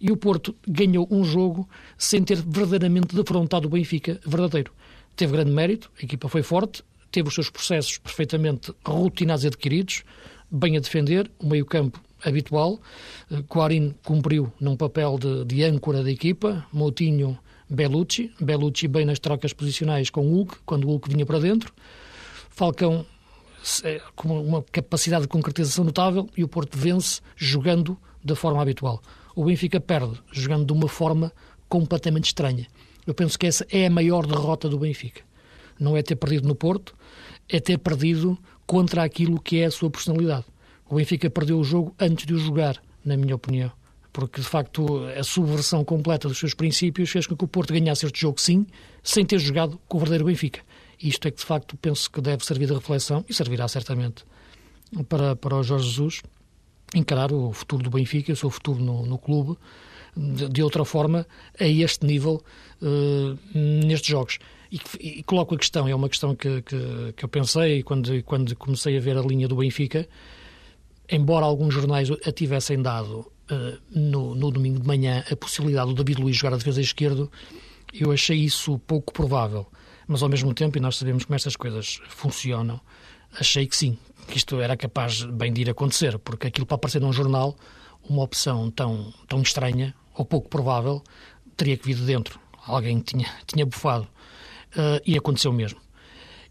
E 0.00 0.12
o 0.12 0.16
Porto 0.16 0.54
ganhou 0.68 1.08
um 1.10 1.24
jogo 1.24 1.68
sem 1.98 2.22
ter 2.22 2.36
verdadeiramente 2.36 3.16
defrontado 3.16 3.66
o 3.66 3.70
Benfica 3.72 4.20
verdadeiro. 4.24 4.72
Teve 5.16 5.32
grande 5.32 5.50
mérito, 5.50 5.90
a 6.00 6.04
equipa 6.04 6.28
foi 6.28 6.44
forte, 6.44 6.84
teve 7.10 7.26
os 7.26 7.34
seus 7.34 7.50
processos 7.50 7.98
perfeitamente 7.98 8.72
rotinados 8.86 9.42
e 9.42 9.48
adquiridos, 9.48 10.04
bem 10.48 10.76
a 10.76 10.80
defender, 10.80 11.28
o 11.40 11.46
meio-campo 11.48 12.00
habitual. 12.24 12.80
Quarin 13.48 13.94
cumpriu 14.04 14.52
num 14.60 14.76
papel 14.76 15.18
de, 15.18 15.44
de 15.44 15.64
âncora 15.64 16.02
da 16.02 16.10
equipa, 16.10 16.66
Moutinho 16.72 17.38
Bellucci, 17.68 18.32
Bellucci 18.40 18.88
bem 18.88 19.04
nas 19.04 19.18
trocas 19.18 19.52
posicionais 19.52 20.10
com 20.10 20.28
Hulk, 20.28 20.58
quando 20.66 20.86
Hulk 20.86 21.08
vinha 21.08 21.24
para 21.24 21.38
dentro, 21.38 21.72
Falcão 22.50 23.06
é, 23.84 24.00
com 24.16 24.40
uma 24.40 24.62
capacidade 24.62 25.22
de 25.22 25.28
concretização 25.28 25.84
notável 25.84 26.28
e 26.36 26.42
o 26.42 26.48
Porto 26.48 26.76
vence 26.76 27.20
jogando 27.36 27.96
da 28.24 28.34
forma 28.34 28.60
habitual. 28.60 29.00
O 29.34 29.44
Benfica 29.44 29.80
perde 29.80 30.20
jogando 30.32 30.66
de 30.66 30.72
uma 30.72 30.88
forma 30.88 31.32
completamente 31.68 32.26
estranha. 32.26 32.66
Eu 33.06 33.14
penso 33.14 33.38
que 33.38 33.46
essa 33.46 33.66
é 33.70 33.86
a 33.86 33.90
maior 33.90 34.26
derrota 34.26 34.68
do 34.68 34.78
Benfica. 34.78 35.22
Não 35.78 35.96
é 35.96 36.02
ter 36.02 36.16
perdido 36.16 36.48
no 36.48 36.54
Porto, 36.54 36.94
é 37.48 37.60
ter 37.60 37.78
perdido 37.78 38.38
contra 38.66 39.02
aquilo 39.02 39.40
que 39.40 39.58
é 39.58 39.66
a 39.66 39.70
sua 39.70 39.90
personalidade. 39.90 40.44
O 40.90 40.96
Benfica 40.96 41.30
perdeu 41.30 41.58
o 41.58 41.64
jogo 41.64 41.94
antes 41.98 42.26
de 42.26 42.34
o 42.34 42.38
jogar, 42.38 42.82
na 43.04 43.16
minha 43.16 43.34
opinião 43.34 43.72
porque 44.12 44.40
de 44.40 44.46
facto 44.46 45.04
a 45.16 45.22
subversão 45.22 45.84
completa 45.84 46.28
dos 46.28 46.38
seus 46.38 46.54
princípios 46.54 47.10
fez 47.10 47.26
com 47.26 47.36
que 47.36 47.44
o 47.44 47.48
Porto 47.48 47.72
ganhasse 47.72 48.04
este 48.06 48.20
jogo, 48.20 48.40
sim, 48.40 48.66
sem 49.02 49.24
ter 49.24 49.38
jogado 49.38 49.80
com 49.88 49.96
o 49.96 50.00
verdadeiro 50.00 50.24
Benfica. 50.24 50.60
Isto 51.00 51.28
é 51.28 51.30
que 51.30 51.38
de 51.38 51.44
facto 51.44 51.76
penso 51.76 52.10
que 52.10 52.20
deve 52.20 52.44
servir 52.44 52.66
de 52.66 52.74
reflexão 52.74 53.24
e 53.28 53.34
servirá 53.34 53.68
certamente 53.68 54.24
para, 55.08 55.36
para 55.36 55.56
o 55.56 55.62
Jorge 55.62 55.86
Jesus 55.86 56.22
encarar 56.94 57.32
o 57.32 57.52
futuro 57.52 57.84
do 57.84 57.90
Benfica, 57.90 58.32
o 58.32 58.36
seu 58.36 58.50
futuro 58.50 58.82
no, 58.82 59.06
no 59.06 59.16
clube, 59.16 59.56
de, 60.16 60.48
de, 60.48 60.62
outra 60.62 60.84
forma, 60.84 61.24
a 61.58 61.64
este 61.64 62.04
nível, 62.04 62.42
uh, 62.82 63.38
nestes 63.54 64.08
jogos. 64.08 64.38
E, 64.72 64.80
e, 65.00 65.22
coloco 65.22 65.54
a 65.54 65.58
questão, 65.58 65.86
é 65.86 65.94
uma 65.94 66.08
questão 66.08 66.34
que, 66.34 66.62
que, 66.62 67.12
que 67.16 67.24
eu 67.24 67.28
pensei 67.28 67.84
quando, 67.84 68.22
quando 68.24 68.56
comecei 68.56 68.96
a 68.96 69.00
ver 69.00 69.16
a 69.16 69.22
linha 69.22 69.46
do 69.46 69.54
Benfica, 69.54 70.08
embora 71.10 71.44
alguns 71.44 71.74
jornais 71.74 72.08
a 72.10 72.32
tivessem 72.32 72.80
dado 72.80 73.30
uh, 73.50 73.78
no, 73.90 74.34
no, 74.34 74.50
domingo 74.50 74.80
de 74.80 74.86
manhã 74.86 75.24
a 75.30 75.36
possibilidade 75.36 75.88
do 75.92 76.02
David 76.02 76.22
Luiz 76.22 76.36
jogar 76.36 76.54
a 76.54 76.58
defesa 76.58 76.80
esquerdo, 76.80 77.30
eu 77.92 78.12
achei 78.12 78.38
isso 78.38 78.78
pouco 78.80 79.12
provável. 79.12 79.66
Mas 80.06 80.22
ao 80.22 80.28
mesmo 80.28 80.52
tempo, 80.54 80.78
e 80.78 80.80
nós 80.80 80.96
sabemos 80.96 81.24
como 81.24 81.36
estas 81.36 81.56
coisas 81.56 82.00
funcionam, 82.08 82.80
achei 83.38 83.66
que 83.66 83.76
sim, 83.76 83.98
que 84.26 84.36
isto 84.36 84.60
era 84.60 84.76
capaz 84.76 85.22
bem 85.22 85.52
de 85.52 85.62
ir 85.62 85.70
acontecer, 85.70 86.18
porque 86.18 86.46
aquilo 86.48 86.66
para 86.66 86.76
aparecer 86.76 87.00
num 87.00 87.12
jornal, 87.12 87.56
uma 88.08 88.22
opção 88.22 88.70
tão, 88.70 89.12
tão 89.28 89.42
estranha 89.42 89.94
ou 90.14 90.24
pouco 90.24 90.48
provável, 90.48 91.02
teria 91.56 91.76
que 91.76 91.86
vir 91.86 91.96
de 91.96 92.04
dentro. 92.04 92.40
Alguém 92.66 93.00
tinha, 93.00 93.28
tinha 93.46 93.64
bufado. 93.64 94.06
Uh, 94.72 95.00
e 95.04 95.16
aconteceu 95.16 95.52
mesmo. 95.52 95.80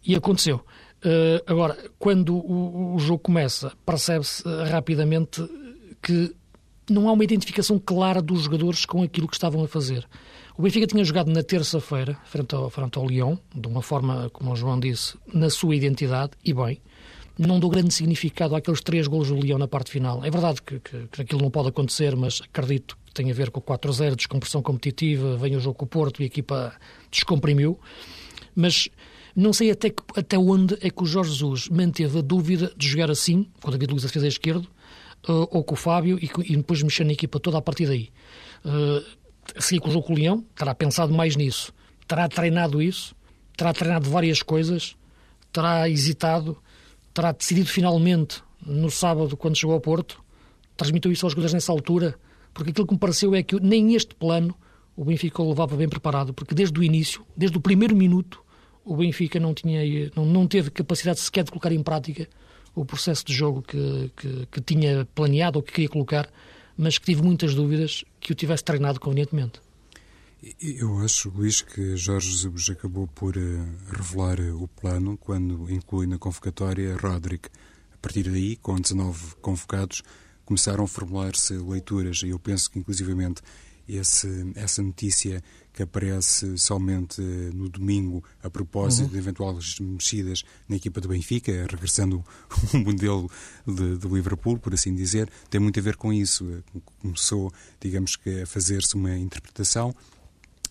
E 0.03 0.15
aconteceu. 0.15 0.63
Uh, 0.99 1.41
agora, 1.47 1.77
quando 1.97 2.35
o, 2.35 2.95
o 2.95 2.99
jogo 2.99 3.19
começa, 3.19 3.71
percebe-se 3.85 4.43
rapidamente 4.69 5.41
que 6.01 6.35
não 6.89 7.07
há 7.07 7.13
uma 7.13 7.23
identificação 7.23 7.79
clara 7.79 8.21
dos 8.21 8.41
jogadores 8.41 8.85
com 8.85 9.03
aquilo 9.03 9.27
que 9.27 9.35
estavam 9.35 9.63
a 9.63 9.67
fazer. 9.67 10.05
O 10.57 10.61
Benfica 10.61 10.87
tinha 10.87 11.03
jogado 11.05 11.31
na 11.31 11.41
terça-feira, 11.41 12.17
frente 12.25 12.53
ao, 12.53 12.69
frente 12.69 12.97
ao 12.97 13.05
Lyon, 13.05 13.37
de 13.55 13.67
uma 13.67 13.81
forma, 13.81 14.29
como 14.33 14.51
o 14.51 14.55
João 14.55 14.77
disse, 14.79 15.17
na 15.33 15.49
sua 15.49 15.75
identidade, 15.75 16.31
e 16.43 16.53
bem, 16.53 16.81
não 17.37 17.59
dou 17.59 17.69
grande 17.69 17.93
significado 17.93 18.55
àqueles 18.55 18.81
três 18.81 19.07
golos 19.07 19.29
do 19.29 19.39
Lyon 19.39 19.57
na 19.57 19.67
parte 19.67 19.89
final. 19.89 20.25
É 20.25 20.29
verdade 20.29 20.61
que, 20.61 20.79
que, 20.79 21.07
que 21.07 21.21
aquilo 21.21 21.41
não 21.41 21.49
pode 21.49 21.69
acontecer, 21.69 22.13
mas 22.15 22.41
acredito 22.41 22.97
que 23.05 23.13
tem 23.13 23.31
a 23.31 23.33
ver 23.33 23.51
com 23.51 23.61
o 23.61 23.63
4-0, 23.63 24.15
descompressão 24.15 24.61
competitiva, 24.61 25.37
vem 25.37 25.55
o 25.55 25.59
jogo 25.61 25.75
com 25.75 25.85
o 25.85 25.87
Porto 25.87 26.19
e 26.19 26.23
a 26.23 26.25
equipa 26.25 26.73
descomprimiu. 27.09 27.79
Mas 28.53 28.89
não 29.39 29.53
sei 29.53 29.71
até, 29.71 29.89
que, 29.89 30.03
até 30.17 30.37
onde 30.37 30.77
é 30.81 30.89
que 30.89 31.01
o 31.01 31.05
Jorge 31.05 31.31
Jesus 31.31 31.69
manteve 31.69 32.19
a 32.19 32.21
dúvida 32.21 32.73
de 32.75 32.87
jogar 32.87 33.09
assim, 33.09 33.47
com 33.61 33.69
o 33.69 33.71
David 33.71 33.91
Luiz 33.91 34.03
a 34.03 34.07
defesa 34.07 34.27
esquerdo, 34.27 34.65
uh, 35.29 35.47
ou 35.49 35.63
com 35.63 35.75
o 35.75 35.77
Fábio, 35.77 36.19
e, 36.21 36.29
e, 36.51 36.57
depois 36.57 36.83
mexer 36.83 37.05
na 37.05 37.13
equipa 37.13 37.39
toda 37.39 37.57
a 37.57 37.61
partir 37.61 37.87
daí. 37.87 38.09
Uh, 38.65 39.01
seguir 39.57 39.79
com 39.79 39.87
o 39.87 39.91
jogo 39.91 40.07
com 40.07 40.13
o 40.13 40.15
Leão, 40.17 40.45
terá 40.53 40.75
pensado 40.75 41.13
mais 41.13 41.37
nisso, 41.37 41.73
terá 42.05 42.27
treinado 42.27 42.81
isso, 42.81 43.15
terá 43.55 43.71
treinado 43.71 44.09
várias 44.09 44.43
coisas, 44.43 44.97
terá 45.53 45.89
hesitado, 45.89 46.57
terá 47.13 47.31
decidido 47.31 47.69
finalmente 47.69 48.43
no 48.65 48.91
sábado, 48.91 49.37
quando 49.37 49.55
chegou 49.55 49.73
ao 49.73 49.79
Porto, 49.79 50.21
transmitiu 50.75 51.13
isso 51.13 51.25
aos 51.25 51.31
jogadores 51.31 51.53
nessa 51.53 51.71
altura, 51.71 52.19
porque 52.53 52.71
aquilo 52.71 52.85
que 52.85 52.93
me 52.93 52.99
pareceu 52.99 53.33
é 53.33 53.41
que 53.41 53.57
nem 53.59 53.95
este 53.95 54.13
plano 54.15 54.53
o 54.97 55.05
Benfica 55.05 55.41
o 55.41 55.47
levava 55.47 55.77
bem 55.77 55.87
preparado, 55.87 56.33
porque 56.33 56.53
desde 56.53 56.77
o 56.77 56.83
início, 56.83 57.25
desde 57.37 57.57
o 57.57 57.61
primeiro 57.61 57.95
minuto, 57.95 58.43
o 58.89 58.97
Benfica 58.97 59.39
não, 59.39 59.53
tinha, 59.53 60.11
não, 60.15 60.25
não 60.25 60.47
teve 60.47 60.71
capacidade 60.71 61.19
sequer 61.19 61.43
de 61.43 61.51
colocar 61.51 61.71
em 61.71 61.83
prática 61.83 62.27
o 62.73 62.83
processo 62.83 63.23
de 63.23 63.33
jogo 63.33 63.61
que, 63.61 64.11
que, 64.17 64.47
que 64.47 64.61
tinha 64.61 65.07
planeado 65.13 65.59
ou 65.59 65.63
que 65.63 65.71
queria 65.71 65.89
colocar, 65.89 66.27
mas 66.75 66.97
que 66.97 67.05
tive 67.05 67.21
muitas 67.21 67.53
dúvidas 67.53 68.03
que 68.19 68.31
o 68.31 68.35
tivesse 68.35 68.63
treinado 68.63 68.99
convenientemente. 68.99 69.61
Eu 70.59 70.97
acho, 70.99 71.29
Luís, 71.29 71.61
que 71.61 71.95
Jorge 71.95 72.31
Jesus 72.31 72.69
acabou 72.71 73.07
por 73.07 73.37
uh, 73.37 73.67
revelar 73.91 74.39
uh, 74.39 74.63
o 74.63 74.67
plano 74.67 75.17
quando 75.17 75.71
inclui 75.71 76.07
na 76.07 76.17
convocatória 76.17 76.97
Roderick. 76.97 77.47
A 77.93 77.97
partir 77.97 78.23
daí, 78.23 78.55
com 78.55 78.79
19 78.79 79.35
convocados, 79.41 80.01
começaram 80.45 80.85
a 80.85 80.87
formular-se 80.87 81.53
leituras 81.53 82.23
e 82.23 82.29
eu 82.29 82.39
penso 82.39 82.71
que, 82.71 82.79
inclusivamente, 82.79 83.41
esse, 83.97 84.51
essa 84.55 84.81
notícia 84.81 85.43
que 85.73 85.83
aparece 85.83 86.57
somente 86.57 87.21
no 87.21 87.69
domingo 87.69 88.23
a 88.43 88.49
propósito 88.49 89.05
uhum. 89.05 89.11
de 89.11 89.17
eventuais 89.17 89.79
mexidas 89.79 90.43
na 90.67 90.75
equipa 90.75 90.99
do 90.99 91.07
Benfica, 91.07 91.51
regressando 91.69 92.23
um 92.73 92.79
modelo 92.79 93.29
de, 93.65 93.97
de, 93.97 94.07
Liverpool, 94.07 94.57
por 94.57 94.73
assim 94.73 94.93
dizer, 94.93 95.29
tem 95.49 95.59
muito 95.59 95.79
a 95.79 95.83
ver 95.83 95.95
com 95.95 96.11
isso. 96.11 96.63
Começou, 97.01 97.51
digamos 97.79 98.15
que, 98.15 98.41
a 98.41 98.45
fazer-se 98.45 98.95
uma 98.95 99.17
interpretação 99.17 99.95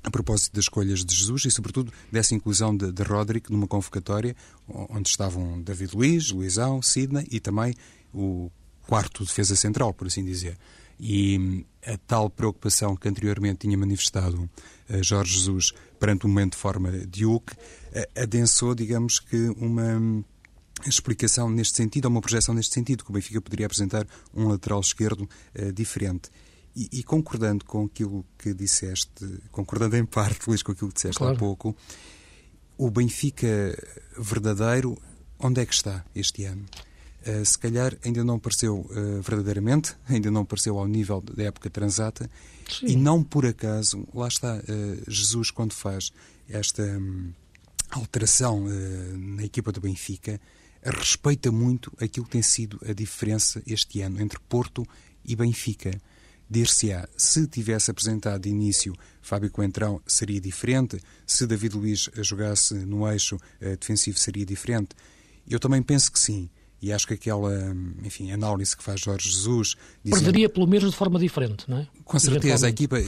a 0.03 0.11
propósito 0.11 0.55
das 0.55 0.65
escolhas 0.65 1.05
de 1.05 1.15
Jesus 1.15 1.45
e, 1.45 1.51
sobretudo, 1.51 1.93
dessa 2.11 2.35
inclusão 2.35 2.77
de, 2.77 2.93
de 2.93 3.03
Roderick 3.03 3.51
numa 3.51 3.67
convocatória 3.67 4.35
onde 4.69 5.09
estavam 5.09 5.61
David 5.61 5.95
Luiz, 5.95 6.31
Luizão, 6.31 6.81
Sidney 6.81 7.27
e 7.31 7.41
também 7.41 7.75
o 8.15 8.51
quarto 8.87 9.25
defesa 9.25 9.55
central, 9.55 9.93
por 9.93 10.07
assim 10.07 10.25
dizer. 10.25 10.57
E 11.01 11.65
a 11.87 11.97
tal 12.07 12.29
preocupação 12.29 12.97
que 12.97 13.09
anteriormente 13.09 13.61
tinha 13.61 13.79
manifestado 13.79 14.49
uh, 14.91 15.03
Jorge 15.03 15.35
Jesus 15.35 15.73
perante 15.99 16.27
o 16.27 16.29
momento 16.29 16.53
de 16.53 16.59
forma 16.59 16.91
de 16.91 17.25
Hulk, 17.25 17.53
uh, 17.53 18.21
adensou, 18.21 18.75
digamos 18.75 19.19
que, 19.19 19.49
uma 19.57 20.25
explicação 20.87 21.51
neste 21.51 21.77
sentido, 21.77 22.07
ou 22.07 22.11
uma 22.11 22.21
projeção 22.21 22.55
neste 22.55 22.75
sentido, 22.75 23.05
que 23.05 23.11
o 23.11 23.13
Benfica 23.13 23.41
poderia 23.41 23.67
apresentar 23.67 24.07
um 24.35 24.49
lateral 24.49 24.81
esquerdo 24.81 25.29
uh, 25.59 25.73
diferente. 25.73 26.31
E, 26.77 26.89
e, 26.93 27.03
concordando 27.03 27.65
com 27.65 27.87
aquilo 27.87 28.25
que 28.39 28.55
disseste, 28.55 29.41
concordando 29.51 29.97
em 29.97 30.05
parte, 30.05 30.47
Luís, 30.47 30.63
com 30.63 30.71
aquilo 30.71 30.91
que 30.91 30.95
disseste 30.95 31.19
claro. 31.19 31.35
há 31.35 31.39
pouco, 31.39 31.77
o 32.77 32.91
Benfica 32.91 33.77
verdadeiro, 34.17 34.97
onde 35.41 35.61
é 35.61 35.67
que 35.67 35.75
está 35.75 36.05
este 36.15 36.45
ano? 36.45 36.65
Uh, 37.27 37.45
se 37.45 37.59
calhar 37.59 37.97
ainda 38.05 38.23
não 38.23 38.37
apareceu 38.37 38.79
uh, 38.79 39.21
verdadeiramente, 39.23 39.97
ainda 40.09 40.31
não 40.31 40.43
apareceu 40.43 40.79
ao 40.79 40.87
nível 40.87 41.21
da 41.21 41.43
época 41.45 41.69
transata, 41.69 42.31
Sim. 42.71 42.87
e 42.87 42.97
não 42.97 43.25
por 43.25 43.45
acaso, 43.45 44.07
lá 44.15 44.29
está, 44.29 44.57
uh, 44.57 45.11
Jesus, 45.11 45.51
quando 45.51 45.73
faz 45.73 46.13
esta 46.49 46.83
um, 46.83 47.33
alteração 47.91 48.67
na 49.17 49.45
equipa 49.45 49.73
do 49.73 49.81
Benfica, 49.81 50.41
respeita 50.83 51.51
muito 51.51 51.93
aquilo 52.01 52.25
que 52.27 52.33
tem 52.33 52.43
sido 52.43 52.79
a 52.87 52.93
diferença 52.93 53.63
este 53.67 54.01
ano 54.01 54.21
entre 54.21 54.39
Porto 54.49 54.87
e 55.25 55.35
Benfica. 55.35 55.91
Dir-se-á, 56.49 57.07
se 57.17 57.47
tivesse 57.47 57.91
apresentado 57.91 58.43
de 58.43 58.49
início 58.49 58.95
Fábio 59.21 59.51
Coentrão, 59.51 60.01
seria 60.07 60.41
diferente, 60.41 60.99
se 61.27 61.47
David 61.47 61.77
Luiz 61.77 62.11
jogasse 62.23 62.75
no 62.75 63.11
eixo 63.11 63.39
defensivo, 63.79 64.19
seria 64.19 64.47
diferente. 64.47 64.91
Eu 65.47 65.59
também 65.59 65.83
penso 65.83 66.13
que 66.13 66.19
sim. 66.19 66.49
E 66.81 66.93
acho 66.93 67.09
que 67.09 67.15
aquela, 67.15 67.53
enfim, 68.05 68.31
análise 68.31 68.77
que 68.77 68.83
faz 68.83 69.01
Jorge 69.01 69.29
Jesus... 69.29 69.75
Dizendo... 70.05 70.23
Perderia 70.23 70.49
pelo 70.49 70.67
menos 70.67 70.91
de 70.91 70.97
forma 70.97 71.19
diferente, 71.19 71.65
não 71.69 71.79
é? 71.79 71.87
Com 72.05 72.19
certeza, 72.19 72.67
a 72.67 72.71
equipa 72.71 72.99
é? 72.99 73.05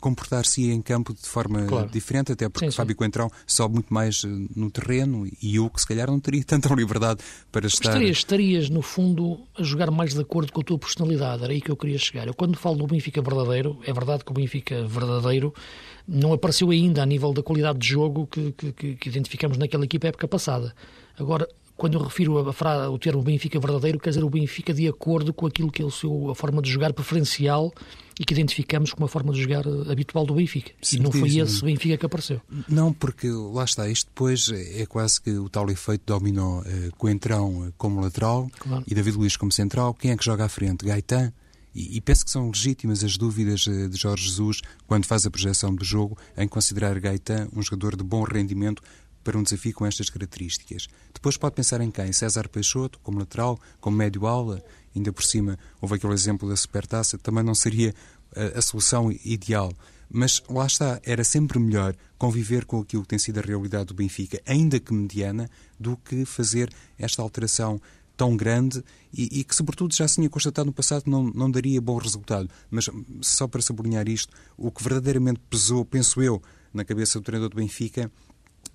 comportar-se 0.00 0.70
em 0.70 0.80
campo 0.80 1.12
de 1.12 1.26
forma 1.28 1.66
claro. 1.66 1.88
diferente, 1.90 2.32
até 2.32 2.48
porque 2.48 2.70
sim, 2.70 2.76
Fábio 2.76 2.94
sim. 2.94 2.98
Coentrão 2.98 3.30
sobe 3.46 3.74
muito 3.74 3.92
mais 3.92 4.24
eh, 4.24 4.28
no 4.56 4.70
terreno 4.70 5.28
e 5.42 5.60
o 5.60 5.68
que 5.68 5.80
se 5.80 5.86
calhar 5.86 6.10
não 6.10 6.18
teria 6.18 6.42
tanta 6.44 6.72
liberdade 6.74 7.20
para 7.52 7.66
estar... 7.66 7.90
Estarias, 7.90 8.16
estarias, 8.16 8.70
no 8.70 8.80
fundo, 8.80 9.40
a 9.56 9.62
jogar 9.62 9.90
mais 9.90 10.14
de 10.14 10.20
acordo 10.20 10.50
com 10.50 10.62
a 10.62 10.64
tua 10.64 10.78
personalidade, 10.78 11.44
era 11.44 11.52
aí 11.52 11.60
que 11.60 11.70
eu 11.70 11.76
queria 11.76 11.98
chegar. 11.98 12.26
Eu 12.26 12.34
quando 12.34 12.56
falo 12.56 12.76
do 12.76 12.86
Benfica 12.86 13.20
verdadeiro, 13.20 13.78
é 13.86 13.92
verdade 13.92 14.24
que 14.24 14.30
o 14.30 14.34
Benfica 14.34 14.86
verdadeiro 14.86 15.52
não 16.08 16.32
apareceu 16.32 16.70
ainda 16.70 17.02
a 17.02 17.06
nível 17.06 17.34
da 17.34 17.42
qualidade 17.42 17.78
de 17.78 17.86
jogo 17.86 18.26
que, 18.26 18.52
que, 18.52 18.94
que 18.96 19.08
identificamos 19.10 19.58
naquela 19.58 19.84
equipa 19.84 20.08
época 20.08 20.26
passada. 20.26 20.74
Agora, 21.18 21.46
quando 21.78 21.94
eu 21.94 22.02
refiro 22.02 22.38
a, 22.38 22.72
a, 22.72 22.90
o 22.90 22.98
termo 22.98 23.22
Benfica 23.22 23.58
verdadeiro, 23.60 24.00
quer 24.00 24.10
dizer 24.10 24.24
o 24.24 24.28
Benfica 24.28 24.74
de 24.74 24.88
acordo 24.88 25.32
com 25.32 25.46
aquilo 25.46 25.70
que 25.70 25.80
é 25.80 25.84
o 25.84 25.90
seu, 25.92 26.28
a 26.28 26.34
forma 26.34 26.60
de 26.60 26.68
jogar 26.68 26.92
preferencial 26.92 27.72
e 28.18 28.24
que 28.24 28.34
identificamos 28.34 28.92
como 28.92 29.06
a 29.06 29.08
forma 29.08 29.32
de 29.32 29.40
jogar 29.40 29.64
eh, 29.64 29.92
habitual 29.92 30.26
do 30.26 30.34
Benfica. 30.34 30.72
Sim, 30.82 30.96
e 30.96 31.00
não 31.00 31.12
foi 31.12 31.38
esse 31.38 31.64
Benfica 31.64 31.96
que 31.96 32.04
apareceu. 32.04 32.42
Não, 32.68 32.92
porque 32.92 33.28
lá 33.30 33.62
está, 33.62 33.88
isto 33.88 34.08
depois 34.08 34.50
é 34.50 34.84
quase 34.86 35.22
que 35.22 35.30
o 35.30 35.48
tal 35.48 35.70
efeito 35.70 36.02
dominó 36.04 36.62
eh, 36.66 36.90
Coentrão 36.98 37.66
eh, 37.68 37.72
como 37.78 38.00
lateral 38.00 38.50
claro. 38.58 38.82
e 38.84 38.92
David 38.92 39.16
Luiz 39.16 39.36
como 39.36 39.52
central. 39.52 39.94
Quem 39.94 40.10
é 40.10 40.16
que 40.16 40.24
joga 40.24 40.46
à 40.46 40.48
frente? 40.48 40.84
Gaetan? 40.84 41.32
E, 41.72 41.96
e 41.96 42.00
penso 42.00 42.24
que 42.24 42.30
são 42.32 42.48
legítimas 42.48 43.04
as 43.04 43.16
dúvidas 43.16 43.60
de 43.60 43.96
Jorge 43.96 44.24
Jesus 44.24 44.62
quando 44.88 45.06
faz 45.06 45.24
a 45.26 45.30
projeção 45.30 45.72
do 45.72 45.84
jogo 45.84 46.18
em 46.36 46.48
considerar 46.48 46.98
Gaetan 46.98 47.48
um 47.54 47.62
jogador 47.62 47.94
de 47.94 48.02
bom 48.02 48.24
rendimento 48.24 48.82
para 49.28 49.36
um 49.36 49.42
desafio 49.42 49.74
com 49.74 49.84
estas 49.84 50.08
características. 50.08 50.88
Depois 51.12 51.36
pode 51.36 51.54
pensar 51.54 51.82
em 51.82 51.90
quem? 51.90 52.10
César 52.14 52.48
Peixoto, 52.48 52.98
como 53.00 53.18
lateral, 53.18 53.60
como 53.78 53.94
médio-ala, 53.94 54.64
ainda 54.96 55.12
por 55.12 55.22
cima 55.22 55.58
houve 55.82 55.96
aquele 55.96 56.14
exemplo 56.14 56.48
da 56.48 56.56
supertaça, 56.56 57.18
também 57.18 57.44
não 57.44 57.54
seria 57.54 57.94
a, 58.34 58.40
eh, 58.40 58.52
a 58.56 58.62
solução 58.62 59.12
ideal. 59.22 59.70
Mas 60.10 60.42
lá 60.48 60.66
está, 60.66 60.98
era 61.04 61.22
sempre 61.24 61.58
melhor 61.58 61.94
conviver 62.16 62.64
com 62.64 62.80
aquilo 62.80 63.02
que 63.02 63.08
tem 63.08 63.18
sido 63.18 63.36
a 63.38 63.42
realidade 63.42 63.84
do 63.84 63.94
Benfica, 63.94 64.40
ainda 64.46 64.80
que 64.80 64.94
mediana, 64.94 65.50
do 65.78 65.94
que 65.98 66.24
fazer 66.24 66.72
esta 66.98 67.20
alteração 67.20 67.78
tão 68.16 68.34
grande 68.34 68.82
e, 69.12 69.40
e, 69.40 69.44
que, 69.44 69.54
sobretudo, 69.54 69.94
já 69.94 70.08
se 70.08 70.14
tinha 70.14 70.30
constatado 70.30 70.64
no 70.64 70.72
passado 70.72 71.04
não, 71.06 71.24
não 71.24 71.50
daria 71.50 71.82
bom 71.82 71.98
resultado. 71.98 72.48
Mas, 72.70 72.88
só 73.20 73.46
para 73.46 73.60
sublinhar 73.60 74.08
isto, 74.08 74.32
o 74.56 74.70
que 74.70 74.82
verdadeiramente 74.82 75.38
pesou, 75.50 75.84
penso 75.84 76.22
eu, 76.22 76.42
na 76.72 76.82
cabeça 76.82 77.18
do 77.18 77.24
treinador 77.24 77.50
do 77.50 77.56
Benfica 77.56 78.10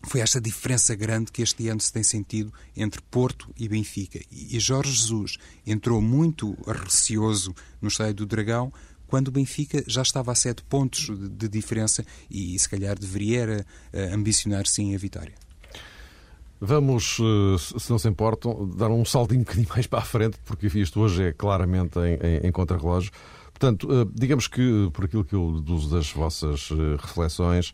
foi 0.06 0.22
esta 0.22 0.40
diferença 0.40 0.96
grande 0.96 1.32
que 1.32 1.42
este 1.42 1.68
ano 1.70 1.80
se 1.80 1.92
tem 1.92 2.04
sentido 2.04 2.54
entre 2.76 3.02
Porto 3.02 3.50
e 3.58 3.68
Benfica. 3.68 4.20
E 4.32 4.60
Jorge 4.60 4.92
Jesus 4.92 5.38
entrou 5.66 6.02
muito 6.02 6.58
receoso 6.68 7.56
no 7.82 7.88
estádio 7.88 8.16
do 8.16 8.26
Dragão, 8.26 8.72
quando 9.08 9.28
o 9.28 9.32
Benfica 9.32 9.84
já 9.88 10.02
estava 10.02 10.32
a 10.32 10.36
sete 10.36 10.64
pontos 10.64 11.08
de, 11.08 11.48
diferença 11.48 12.04
e, 12.30 12.58
se 12.58 12.68
calhar, 12.68 12.98
deveria 12.98 13.64
uh, 13.94 14.14
ambicionar 14.14 14.66
sim 14.66 14.96
a 14.96 14.98
vitória. 14.98 15.36
Vamos, 16.60 17.18
eh, 17.20 17.58
se 17.78 17.92
não 17.92 18.00
se 18.00 18.08
importam, 18.08 18.68
dar 18.76 18.90
um 18.90 19.04
saltinho 19.04 19.42
um 19.42 19.44
bocadinho 19.44 19.68
mais 19.76 19.86
para 19.86 20.00
a 20.00 20.04
frente, 20.04 20.38
porque 20.46 20.68
isto 20.80 21.00
hoje 21.00 21.26
é 21.26 21.34
claramente 21.34 22.00
em, 22.00 22.16
em, 22.16 22.48
em 22.48 22.52
contrarrelógio. 22.52 23.12
Portanto, 23.52 23.88
eh, 23.92 24.08
digamos 24.16 24.48
que, 24.48 24.90
por 24.94 25.06
aquilo 25.06 25.26
que 25.26 25.36
eu 25.36 25.60
deduzo 25.60 25.90
das 25.90 26.10
vossas 26.10 26.70
reflexões, 27.00 27.74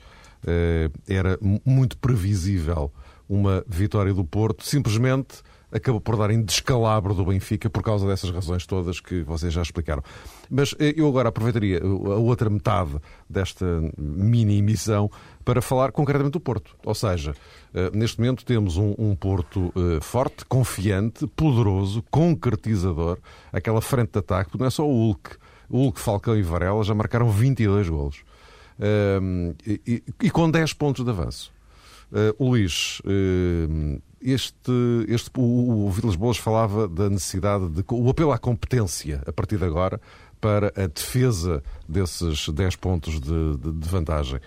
era 1.07 1.37
muito 1.65 1.97
previsível 1.97 2.91
uma 3.27 3.63
vitória 3.67 4.13
do 4.13 4.25
Porto, 4.25 4.65
simplesmente 4.65 5.43
acabou 5.71 6.01
por 6.01 6.17
dar 6.17 6.31
em 6.31 6.41
descalabro 6.41 7.13
do 7.13 7.25
Benfica 7.25 7.69
por 7.69 7.83
causa 7.83 8.07
dessas 8.07 8.31
razões 8.31 8.65
todas 8.65 8.99
que 8.99 9.21
vocês 9.21 9.53
já 9.53 9.61
explicaram. 9.61 10.03
Mas 10.49 10.73
eh, 10.79 10.93
eu 10.97 11.07
agora 11.07 11.29
aproveitaria 11.29 11.79
a 11.79 12.15
outra 12.15 12.49
metade 12.49 12.95
desta 13.29 13.65
mini 13.97 14.57
emissão 14.57 15.09
para 15.45 15.61
falar 15.61 15.91
concretamente 15.91 16.33
do 16.33 16.39
Porto. 16.39 16.75
Ou 16.83 16.95
seja, 16.95 17.35
eh, 17.73 17.91
neste 17.93 18.19
momento 18.19 18.43
temos 18.43 18.77
um, 18.77 18.95
um 18.97 19.15
Porto 19.15 19.71
forte, 20.01 20.43
confiante, 20.45 21.27
poderoso, 21.27 22.03
concretizador, 22.09 23.19
aquela 23.53 23.81
frente 23.81 24.13
de 24.13 24.19
ataque, 24.19 24.49
porque 24.49 24.63
não 24.63 24.67
é 24.67 24.71
só 24.71 24.87
o 24.87 24.91
Hulk. 24.91 25.37
O 25.69 25.77
Hulk, 25.83 25.99
Falcão 25.99 26.35
e 26.35 26.41
Varela 26.41 26.83
já 26.83 26.95
marcaram 26.95 27.29
22 27.29 27.89
golos. 27.89 28.23
Uh, 28.79 29.53
e, 29.67 30.03
e, 30.23 30.31
com 30.31 30.49
10 30.49 30.73
pontos 30.73 31.03
de 31.03 31.11
avanço. 31.11 31.51
Uh, 32.11 32.43
Luís, 32.43 33.01
este, 34.21 34.71
este, 35.07 35.29
o, 35.37 35.85
o 35.85 35.91
Vilas 35.91 36.15
Boas 36.15 36.37
falava 36.37 36.87
da 36.87 37.09
necessidade 37.09 37.69
de 37.69 37.83
o 37.87 38.09
apelo 38.09 38.31
à 38.31 38.37
competência 38.37 39.21
a 39.27 39.31
partir 39.31 39.57
de 39.57 39.65
agora 39.65 39.99
para 40.41 40.73
a 40.75 40.87
defesa 40.87 41.61
desses 41.87 42.47
10 42.49 42.77
pontos 42.77 43.19
de, 43.19 43.57
de, 43.57 43.71
de 43.73 43.89
vantagem. 43.89 44.39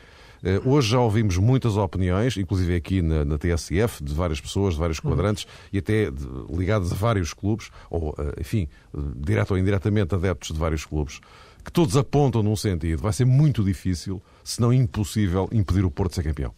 Eh, 0.42 0.60
hoje 0.64 0.90
já 0.90 0.98
ouvimos 0.98 1.38
muitas 1.38 1.76
opiniões, 1.76 2.36
inclusive 2.36 2.74
aqui 2.74 3.00
na, 3.00 3.24
na 3.24 3.38
TSF, 3.38 4.02
de 4.02 4.12
várias 4.12 4.40
pessoas, 4.40 4.74
de 4.74 4.80
vários 4.80 4.98
quadrantes 4.98 5.46
e 5.72 5.78
até 5.78 6.10
de, 6.10 6.26
ligados 6.50 6.90
a 6.90 6.94
vários 6.96 7.32
clubes, 7.32 7.70
ou, 7.88 8.14
eh, 8.18 8.40
enfim, 8.40 8.68
direto 9.16 9.52
ou 9.52 9.58
indiretamente 9.58 10.14
adeptos 10.14 10.52
de 10.52 10.58
vários 10.58 10.84
clubes, 10.84 11.20
que 11.64 11.72
todos 11.72 11.96
apontam 11.96 12.42
num 12.42 12.56
sentido. 12.56 13.02
Vai 13.02 13.12
ser 13.12 13.24
muito 13.24 13.62
difícil, 13.64 14.22
se 14.42 14.60
não 14.60 14.72
impossível, 14.72 15.48
impedir 15.52 15.84
o 15.84 15.90
Porto 15.90 16.10
de 16.10 16.16
ser 16.16 16.22
campeão. 16.24 16.54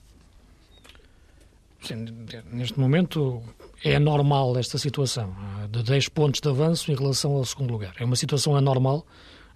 Sim, 1.82 2.06
neste 2.50 2.80
momento 2.80 3.42
é 3.84 3.96
anormal 3.96 4.56
esta 4.56 4.78
situação, 4.78 5.36
de 5.70 5.82
10 5.82 6.08
pontos 6.08 6.40
de 6.40 6.48
avanço 6.48 6.90
em 6.90 6.94
relação 6.94 7.32
ao 7.32 7.44
segundo 7.44 7.70
lugar. 7.72 7.94
É 7.98 8.04
uma 8.04 8.16
situação 8.16 8.56
anormal 8.56 9.06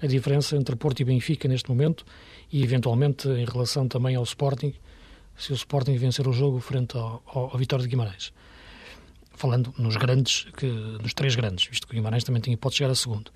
a 0.00 0.06
diferença 0.06 0.54
entre 0.54 0.76
Porto 0.76 1.00
e 1.00 1.04
Benfica 1.04 1.48
neste 1.48 1.70
momento 1.70 2.04
e 2.52 2.62
eventualmente 2.62 3.28
em 3.28 3.46
relação 3.46 3.88
também 3.88 4.14
ao 4.14 4.22
Sporting, 4.24 4.74
se 5.36 5.52
o 5.52 5.54
Sporting 5.54 5.96
vencer 5.96 6.28
o 6.28 6.32
jogo 6.32 6.60
frente 6.60 6.96
ao, 6.98 7.22
ao 7.26 7.56
Vitória 7.56 7.82
de 7.82 7.88
Guimarães. 7.88 8.32
Falando 9.32 9.72
nos 9.78 9.96
grandes, 9.96 10.46
que, 10.56 10.66
nos 10.66 11.14
três 11.14 11.34
grandes, 11.34 11.66
visto 11.66 11.86
que 11.86 11.94
o 11.94 11.96
Guimarães 11.96 12.24
também 12.24 12.42
tem, 12.42 12.56
pode 12.56 12.74
chegar 12.74 12.90
a 12.90 12.94
segundo. 12.94 13.30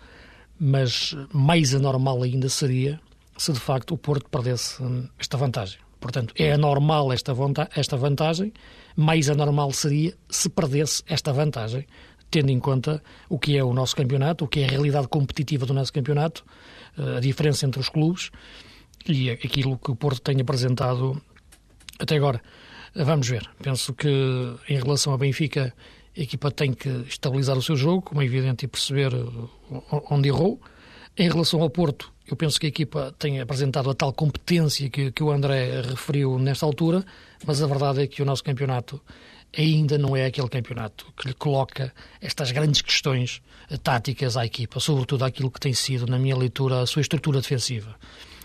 Mas 0.65 1.17
mais 1.33 1.75
anormal 1.75 2.23
ainda 2.23 2.49
seria 2.49 3.01
se 3.37 3.53
de 3.53 3.59
facto 3.59 3.95
o 3.95 3.99
Porto 3.99 4.31
perdesse 4.31 4.81
hum, 4.81 5.09
esta 5.19 5.37
vantagem. 5.37 5.81
Portanto, 5.99 6.33
é 6.39 6.53
anormal 6.53 7.13
esta, 7.13 7.35
esta 7.75 7.97
vantagem, 7.97 8.53
mais 8.95 9.29
anormal 9.29 9.73
seria 9.73 10.15
se 10.31 10.49
perdesse 10.49 11.03
esta 11.09 11.33
vantagem, 11.33 11.85
tendo 12.31 12.51
em 12.51 12.61
conta 12.61 13.03
o 13.29 13.41
que 13.41 13.57
é 13.57 13.65
o 13.65 13.73
nosso 13.73 13.97
campeonato, 13.97 14.45
o 14.45 14.49
que 14.49 14.61
é 14.61 14.67
a 14.67 14.69
realidade 14.69 15.09
competitiva 15.09 15.67
do 15.67 15.75
nosso 15.75 15.93
campeonato, 15.93 16.45
eh, 16.97 17.17
a 17.17 17.21
diferença 17.21 17.67
entre 17.67 17.81
os 17.81 17.89
clubes 17.89 18.31
e 19.05 19.31
aquilo 19.31 19.77
que 19.77 19.91
o 19.91 19.97
Porto 19.97 20.21
tem 20.21 20.41
apresentado 20.41 21.21
até 21.99 22.15
agora. 22.15 22.41
Vamos 22.95 23.29
ver. 23.29 23.51
Penso 23.61 23.95
que 23.95 24.09
em 24.69 24.79
relação 24.79 25.13
ao 25.13 25.19
Benfica, 25.19 25.75
a 26.17 26.21
equipa 26.21 26.51
tem 26.51 26.73
que 26.73 26.89
estabilizar 27.09 27.57
o 27.57 27.63
seu 27.63 27.77
jogo, 27.77 28.03
como 28.03 28.23
é 28.23 28.25
evidente, 28.25 28.65
e 28.65 28.69
perceber 28.69 29.13
eh, 29.15 29.83
onde 30.11 30.29
errou. 30.29 30.61
Em 31.17 31.29
relação 31.29 31.61
ao 31.61 31.71
Porto, 31.71 32.13
eu 32.27 32.37
penso 32.37 32.59
que 32.59 32.67
a 32.67 32.69
equipa 32.69 33.15
tem 33.19 33.41
apresentado 33.41 33.91
a 33.91 33.95
tal 33.95 34.13
competência 34.13 34.89
que, 34.89 35.11
que 35.11 35.23
o 35.23 35.31
André 35.31 35.83
referiu 35.83 36.39
nesta 36.39 36.65
altura, 36.65 37.05
mas 37.47 37.63
a 37.63 37.67
verdade 37.67 38.03
é 38.03 38.07
que 38.07 38.23
o 38.23 38.25
nosso 38.25 38.45
campeonato 38.45 39.01
ainda 39.57 39.99
não 39.99 40.17
é 40.17 40.27
aquele 40.27 40.49
campeonato 40.49 41.13
que 41.17 41.29
lhe 41.29 41.35
coloca 41.35 41.93
estas 42.21 42.51
grandes 42.53 42.81
questões 42.81 43.43
táticas 43.83 44.37
à 44.37 44.47
equipa, 44.47 44.81
sobretudo 44.81 45.25
aquilo 45.25 45.51
que 45.51 45.61
tem 45.61 45.75
sido, 45.75 46.07
na 46.07 46.19
minha 46.19 46.37
leitura, 46.37 46.81
a 46.81 46.87
sua 46.87 47.03
estrutura 47.03 47.41
defensiva. 47.41 47.95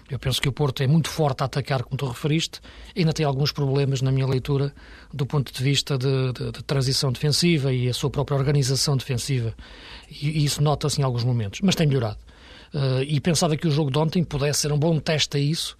Eu 0.09 0.17
penso 0.17 0.41
que 0.41 0.47
o 0.47 0.51
Porto 0.51 0.81
é 0.81 0.87
muito 0.87 1.09
forte 1.09 1.41
a 1.41 1.45
atacar, 1.45 1.83
como 1.83 1.97
tu 1.97 2.05
referiste, 2.07 2.61
ainda 2.95 3.11
tem 3.11 3.25
alguns 3.25 3.51
problemas, 3.51 4.01
na 4.01 4.11
minha 4.11 4.25
leitura, 4.25 4.73
do 5.13 5.25
ponto 5.25 5.51
de 5.51 5.63
vista 5.63 5.97
de, 5.97 6.31
de, 6.33 6.51
de 6.51 6.63
transição 6.63 7.11
defensiva 7.11 7.73
e 7.73 7.89
a 7.89 7.93
sua 7.93 8.09
própria 8.09 8.37
organização 8.37 8.95
defensiva. 8.95 9.53
E, 10.09 10.29
e 10.29 10.45
isso 10.45 10.63
nota-se 10.63 11.01
em 11.01 11.03
alguns 11.03 11.23
momentos, 11.23 11.59
mas 11.61 11.75
tem 11.75 11.87
melhorado. 11.87 12.19
Uh, 12.73 13.03
e 13.05 13.19
pensava 13.19 13.55
que 13.57 13.67
o 13.67 13.71
jogo 13.71 13.91
de 13.91 13.97
ontem 13.97 14.23
pudesse 14.23 14.61
ser 14.61 14.71
um 14.71 14.79
bom 14.79 14.97
teste 14.99 15.37
a 15.37 15.39
isso, 15.39 15.77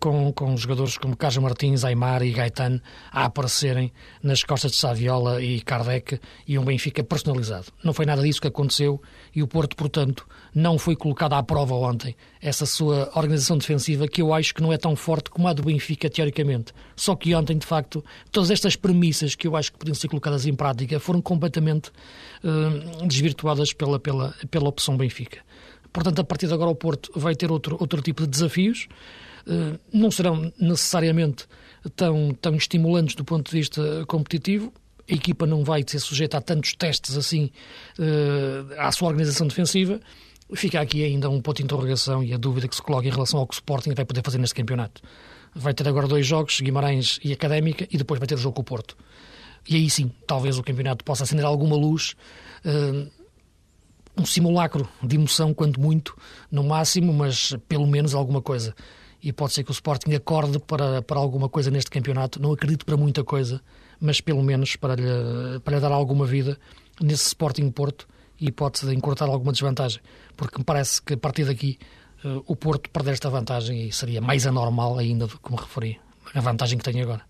com, 0.00 0.32
com 0.32 0.56
jogadores 0.56 0.96
como 0.96 1.16
Caja 1.16 1.40
Martins, 1.40 1.84
Aymar 1.84 2.22
e 2.22 2.32
Gaetan 2.32 2.80
a 3.10 3.24
aparecerem 3.24 3.92
nas 4.22 4.42
costas 4.42 4.72
de 4.72 4.76
Saviola 4.78 5.42
e 5.42 5.60
Kardec 5.60 6.20
e 6.46 6.58
um 6.58 6.64
Benfica 6.64 7.02
personalizado. 7.02 7.66
Não 7.82 7.92
foi 7.92 8.06
nada 8.06 8.22
disso 8.22 8.40
que 8.40 8.48
aconteceu 8.48 9.00
e 9.34 9.42
o 9.42 9.48
Porto, 9.48 9.76
portanto, 9.76 10.26
não 10.54 10.78
foi 10.78 10.96
colocado 10.96 11.34
à 11.34 11.42
prova 11.42 11.74
ontem 11.74 12.16
essa 12.40 12.64
sua 12.64 13.10
organização 13.14 13.58
defensiva 13.58 14.06
que 14.06 14.22
eu 14.22 14.32
acho 14.32 14.54
que 14.54 14.62
não 14.62 14.72
é 14.72 14.78
tão 14.78 14.94
forte 14.94 15.30
como 15.30 15.48
a 15.48 15.52
do 15.52 15.62
Benfica, 15.62 16.08
teoricamente. 16.08 16.72
Só 16.96 17.14
que 17.16 17.34
ontem, 17.34 17.58
de 17.58 17.66
facto, 17.66 18.04
todas 18.30 18.50
estas 18.50 18.76
premissas 18.76 19.34
que 19.34 19.46
eu 19.46 19.56
acho 19.56 19.72
que 19.72 19.78
podiam 19.78 19.94
ser 19.94 20.08
colocadas 20.08 20.46
em 20.46 20.54
prática 20.54 21.00
foram 21.00 21.20
completamente 21.20 21.90
uh, 22.44 23.06
desvirtuadas 23.06 23.72
pela, 23.72 23.98
pela, 23.98 24.34
pela 24.50 24.68
opção 24.68 24.96
Benfica. 24.96 25.40
Portanto, 25.92 26.20
a 26.20 26.24
partir 26.24 26.46
de 26.46 26.54
agora 26.54 26.70
o 26.70 26.74
Porto 26.74 27.10
vai 27.16 27.34
ter 27.34 27.50
outro, 27.50 27.76
outro 27.80 28.00
tipo 28.00 28.22
de 28.22 28.28
desafios. 28.28 28.88
Uh, 29.46 29.78
não 29.92 30.10
serão 30.10 30.52
necessariamente 30.58 31.46
tão, 31.96 32.34
tão 32.40 32.54
estimulantes 32.54 33.14
do 33.14 33.24
ponto 33.24 33.50
de 33.50 33.56
vista 33.56 34.04
competitivo. 34.06 34.72
A 35.10 35.14
equipa 35.14 35.46
não 35.46 35.64
vai 35.64 35.82
ser 35.86 35.98
sujeita 36.00 36.38
a 36.38 36.40
tantos 36.40 36.74
testes 36.74 37.16
assim 37.16 37.50
uh, 37.98 38.74
à 38.78 38.92
sua 38.92 39.08
organização 39.08 39.46
defensiva. 39.46 40.00
Fica 40.54 40.80
aqui 40.80 41.04
ainda 41.04 41.28
um 41.28 41.40
ponto 41.40 41.58
de 41.58 41.64
interrogação 41.64 42.24
e 42.24 42.32
a 42.32 42.38
dúvida 42.38 42.68
que 42.68 42.74
se 42.74 42.82
coloca 42.82 43.06
em 43.06 43.10
relação 43.10 43.40
ao 43.40 43.46
que 43.46 43.54
o 43.54 43.56
Sporting 43.56 43.94
vai 43.94 44.04
poder 44.04 44.22
fazer 44.22 44.38
neste 44.38 44.54
campeonato. 44.54 45.02
Vai 45.54 45.74
ter 45.74 45.86
agora 45.88 46.06
dois 46.06 46.26
jogos, 46.26 46.60
Guimarães 46.60 47.18
e 47.22 47.32
Académica, 47.32 47.86
e 47.90 47.98
depois 47.98 48.18
vai 48.18 48.26
ter 48.26 48.34
o 48.34 48.38
jogo 48.38 48.54
com 48.54 48.62
o 48.62 48.64
Porto. 48.64 48.96
E 49.68 49.76
aí 49.76 49.90
sim, 49.90 50.10
talvez 50.26 50.58
o 50.58 50.62
campeonato 50.62 51.04
possa 51.04 51.24
acender 51.24 51.44
alguma 51.44 51.76
luz. 51.76 52.14
Uh, 52.64 53.10
um 54.16 54.26
simulacro 54.26 54.88
de 55.02 55.16
emoção, 55.16 55.54
quanto 55.54 55.80
muito, 55.80 56.16
no 56.50 56.64
máximo, 56.64 57.12
mas 57.12 57.54
pelo 57.68 57.86
menos 57.86 58.14
alguma 58.14 58.42
coisa. 58.42 58.74
E 59.22 59.32
pode 59.32 59.52
ser 59.52 59.64
que 59.64 59.70
o 59.70 59.72
Sporting 59.72 60.14
acorde 60.14 60.58
para, 60.60 61.02
para 61.02 61.18
alguma 61.18 61.48
coisa 61.48 61.70
neste 61.70 61.90
campeonato. 61.90 62.40
Não 62.40 62.52
acredito 62.52 62.86
para 62.86 62.96
muita 62.96 63.24
coisa, 63.24 63.60
mas 64.00 64.20
pelo 64.20 64.42
menos 64.42 64.76
para 64.76 64.94
lhe, 64.94 65.60
para 65.64 65.76
lhe 65.76 65.80
dar 65.80 65.92
alguma 65.92 66.24
vida 66.24 66.58
nesse 67.00 67.26
Sporting 67.26 67.70
Porto 67.70 68.06
e 68.40 68.52
pode 68.52 68.86
encurtar 68.94 69.26
alguma 69.26 69.52
desvantagem. 69.52 70.00
Porque 70.36 70.58
me 70.58 70.64
parece 70.64 71.02
que 71.02 71.14
a 71.14 71.16
partir 71.16 71.44
daqui 71.44 71.78
uh, 72.24 72.42
o 72.46 72.54
Porto 72.54 72.88
perder 72.90 73.12
esta 73.12 73.28
vantagem 73.28 73.88
e 73.88 73.92
seria 73.92 74.20
mais 74.20 74.46
anormal 74.46 74.98
ainda 74.98 75.26
do 75.26 75.38
que 75.38 75.50
me 75.50 75.58
referi, 75.58 76.00
a 76.34 76.40
vantagem 76.40 76.78
que 76.78 76.84
tem 76.84 77.00
agora. 77.02 77.22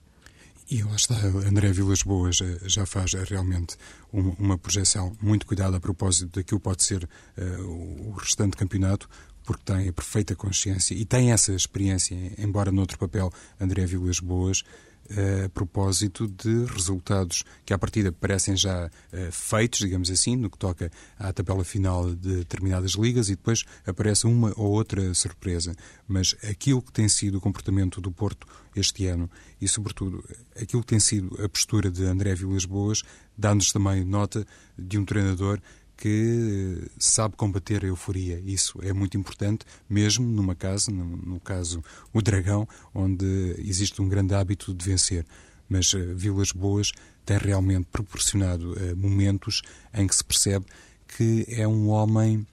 E 0.71 0.83
lá 0.83 0.97
está, 0.97 1.15
André 1.49 1.73
Vilas 1.73 2.03
Boas 2.03 2.37
já 2.67 2.85
faz 2.85 3.15
realmente 3.15 3.75
uma 4.13 4.59
projeção 4.59 5.17
muito 5.19 5.47
cuidada 5.47 5.79
a 5.79 5.81
propósito 5.81 6.39
daquilo 6.39 6.61
que 6.61 6.65
pode 6.65 6.83
ser 6.83 7.05
uh, 7.39 8.11
o 8.11 8.13
restante 8.19 8.55
campeonato, 8.55 9.09
porque 9.49 9.63
tem 9.65 9.89
a 9.89 9.93
perfeita 9.95 10.37
consciência 10.37 10.93
e 10.93 11.07
tem 11.07 11.33
essa 11.33 11.55
experiência, 11.55 12.15
embora 12.37 12.71
noutro 12.71 12.99
papel, 12.99 13.33
André 13.59 13.87
Vilas 13.87 14.21
Boas, 14.21 14.63
a 15.11 15.49
propósito 15.49 16.29
de 16.29 16.67
resultados 16.67 17.43
que, 17.65 17.73
à 17.73 17.79
partida, 17.79 18.13
parecem 18.13 18.55
já 18.55 18.89
uh, 18.89 19.33
feitos, 19.33 19.79
digamos 19.79 20.11
assim, 20.11 20.37
no 20.37 20.51
que 20.51 20.59
toca 20.59 20.93
à 21.19 21.33
tabela 21.33 21.65
final 21.65 22.15
de 22.15 22.41
determinadas 22.41 22.91
ligas, 22.91 23.31
e 23.31 23.37
depois 23.37 23.65
aparece 23.87 24.27
uma 24.27 24.53
ou 24.55 24.71
outra 24.71 25.15
surpresa. 25.15 25.75
Mas 26.07 26.37
aquilo 26.43 26.83
que 26.83 26.93
tem 26.93 27.09
sido 27.09 27.39
o 27.39 27.41
comportamento 27.41 28.03
do 28.03 28.13
Porto 28.13 28.47
este 28.77 29.07
ano 29.07 29.31
e, 29.59 29.67
sobretudo, 29.67 30.23
aquilo 30.61 30.83
que 30.83 30.89
tem 30.89 31.01
sido 31.01 31.43
a 31.43 31.49
postura 31.49 31.91
de 31.91 32.05
André 32.05 32.35
Vilas 32.35 32.67
Boas, 32.67 33.03
dá-nos 33.37 33.73
também 33.73 34.05
nota 34.05 34.47
de 34.79 34.99
um 34.99 35.07
treinador 35.07 35.59
que 35.99 36.81
eh, 36.81 36.91
sabe 36.97 37.37
combater 37.37 37.85
a 37.85 37.89
euforia. 37.89 38.41
Isso 38.45 38.79
é 38.83 38.93
muito 38.93 39.19
importante, 39.19 39.67
mesmo 39.91 40.25
numa 40.25 40.55
casa, 40.55 40.91
no, 40.93 41.05
no 41.05 41.41
caso 41.41 41.83
o 42.13 42.23
Dragão, 42.23 42.67
onde 42.95 43.57
existe 43.59 44.01
um 44.01 44.09
grande 44.09 44.33
hábito 44.33 44.73
de 44.73 44.85
vencer. 44.85 45.27
Mas 45.69 45.93
uh, 45.93 46.15
Vilas 46.15 46.53
Boas 46.53 46.93
tem 47.27 47.37
realmente 47.37 47.89
proporcionado 47.93 48.73
uh, 48.73 48.97
momentos 48.97 49.61
em 49.93 50.07
que 50.07 50.15
se 50.15 50.25
percebe 50.25 50.65
que 51.09 51.45
é 51.49 51.67
um 51.67 51.89
homem 51.89 52.47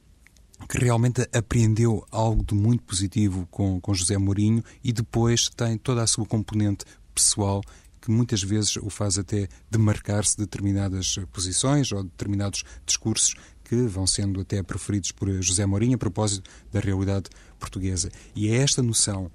que 0.67 0.79
realmente 0.79 1.21
apreendeu 1.31 2.05
algo 2.10 2.43
de 2.43 2.55
muito 2.55 2.84
positivo 2.84 3.47
com, 3.51 3.79
com 3.79 3.93
José 3.93 4.17
Mourinho 4.17 4.63
e 4.84 4.91
depois 4.91 5.49
tem 5.49 5.77
toda 5.77 6.01
a 6.01 6.08
sua 6.08 6.25
componente 6.25 6.84
pessoal 7.13 7.62
que 8.05 8.11
muitas 8.11 8.43
vezes 8.43 8.75
o 8.77 8.89
faz 8.89 9.17
até 9.17 9.47
demarcar-se 9.69 10.37
de 10.37 10.43
determinadas 10.43 11.15
posições 11.33 11.91
ou 11.91 12.03
determinados 12.03 12.63
discursos 12.85 13.33
que 13.63 13.75
vão 13.87 14.05
sendo 14.05 14.39
até 14.41 14.61
preferidos 14.61 15.11
por 15.11 15.29
José 15.41 15.65
Mourinho 15.65 15.95
a 15.95 15.97
propósito 15.97 16.49
da 16.71 16.79
realidade 16.79 17.29
portuguesa. 17.59 18.11
E 18.35 18.47
é 18.49 18.57
esta 18.57 18.83
noção 18.83 19.31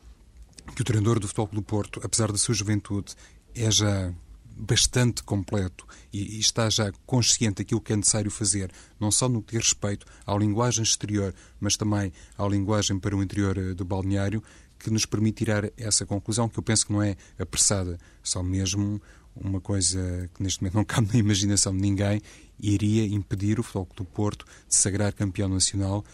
que 0.76 0.82
o 0.82 0.84
treinador 0.84 1.18
do 1.18 1.26
Futebol 1.26 1.48
do 1.52 1.62
Porto, 1.62 2.00
apesar 2.04 2.30
da 2.30 2.38
sua 2.38 2.54
juventude, 2.54 3.14
é 3.54 3.68
já 3.70 4.14
bastante 4.56 5.22
completo 5.22 5.86
e, 6.12 6.36
e, 6.36 6.38
está 6.38 6.68
já 6.68 6.92
consciente 7.06 7.62
daquilo 7.62 7.80
que 7.80 7.92
é 7.92 7.96
necessário 7.96 8.30
fazer, 8.30 8.70
não 9.00 9.10
só 9.10 9.28
no 9.28 9.42
que 9.42 9.56
diz 9.56 9.68
respeito 9.68 10.06
à 10.26 10.36
linguagem 10.36 10.82
exterior, 10.82 11.34
mas 11.58 11.76
também 11.76 12.12
à 12.36 12.46
linguagem 12.46 12.98
para 12.98 13.16
o 13.16 13.22
interior 13.22 13.56
eh, 13.56 13.74
do 13.74 13.84
balneário, 13.84 14.42
que 14.80 14.90
nos 14.90 15.06
permite 15.06 15.44
tirar 15.44 15.70
essa 15.76 16.04
conclusão, 16.04 16.48
que 16.48 16.58
eu 16.58 16.62
penso 16.62 16.86
que 16.86 16.92
não 16.92 17.02
é 17.02 17.16
apressada, 17.38 17.98
só 18.22 18.42
mesmo 18.42 19.00
uma 19.36 19.60
coisa 19.60 20.28
que 20.34 20.42
neste 20.42 20.60
momento 20.60 20.74
não 20.74 20.84
cabe 20.84 21.08
na 21.12 21.18
imaginação 21.18 21.72
de 21.74 21.80
ninguém, 21.80 22.20
iria 22.58 23.06
impedir 23.06 23.60
o 23.60 23.62
Futebol 23.62 23.88
do 23.96 24.04
Porto 24.04 24.44
de 24.68 24.74
sagrar 24.74 25.12
campeão 25.12 25.48
nacional 25.48 26.04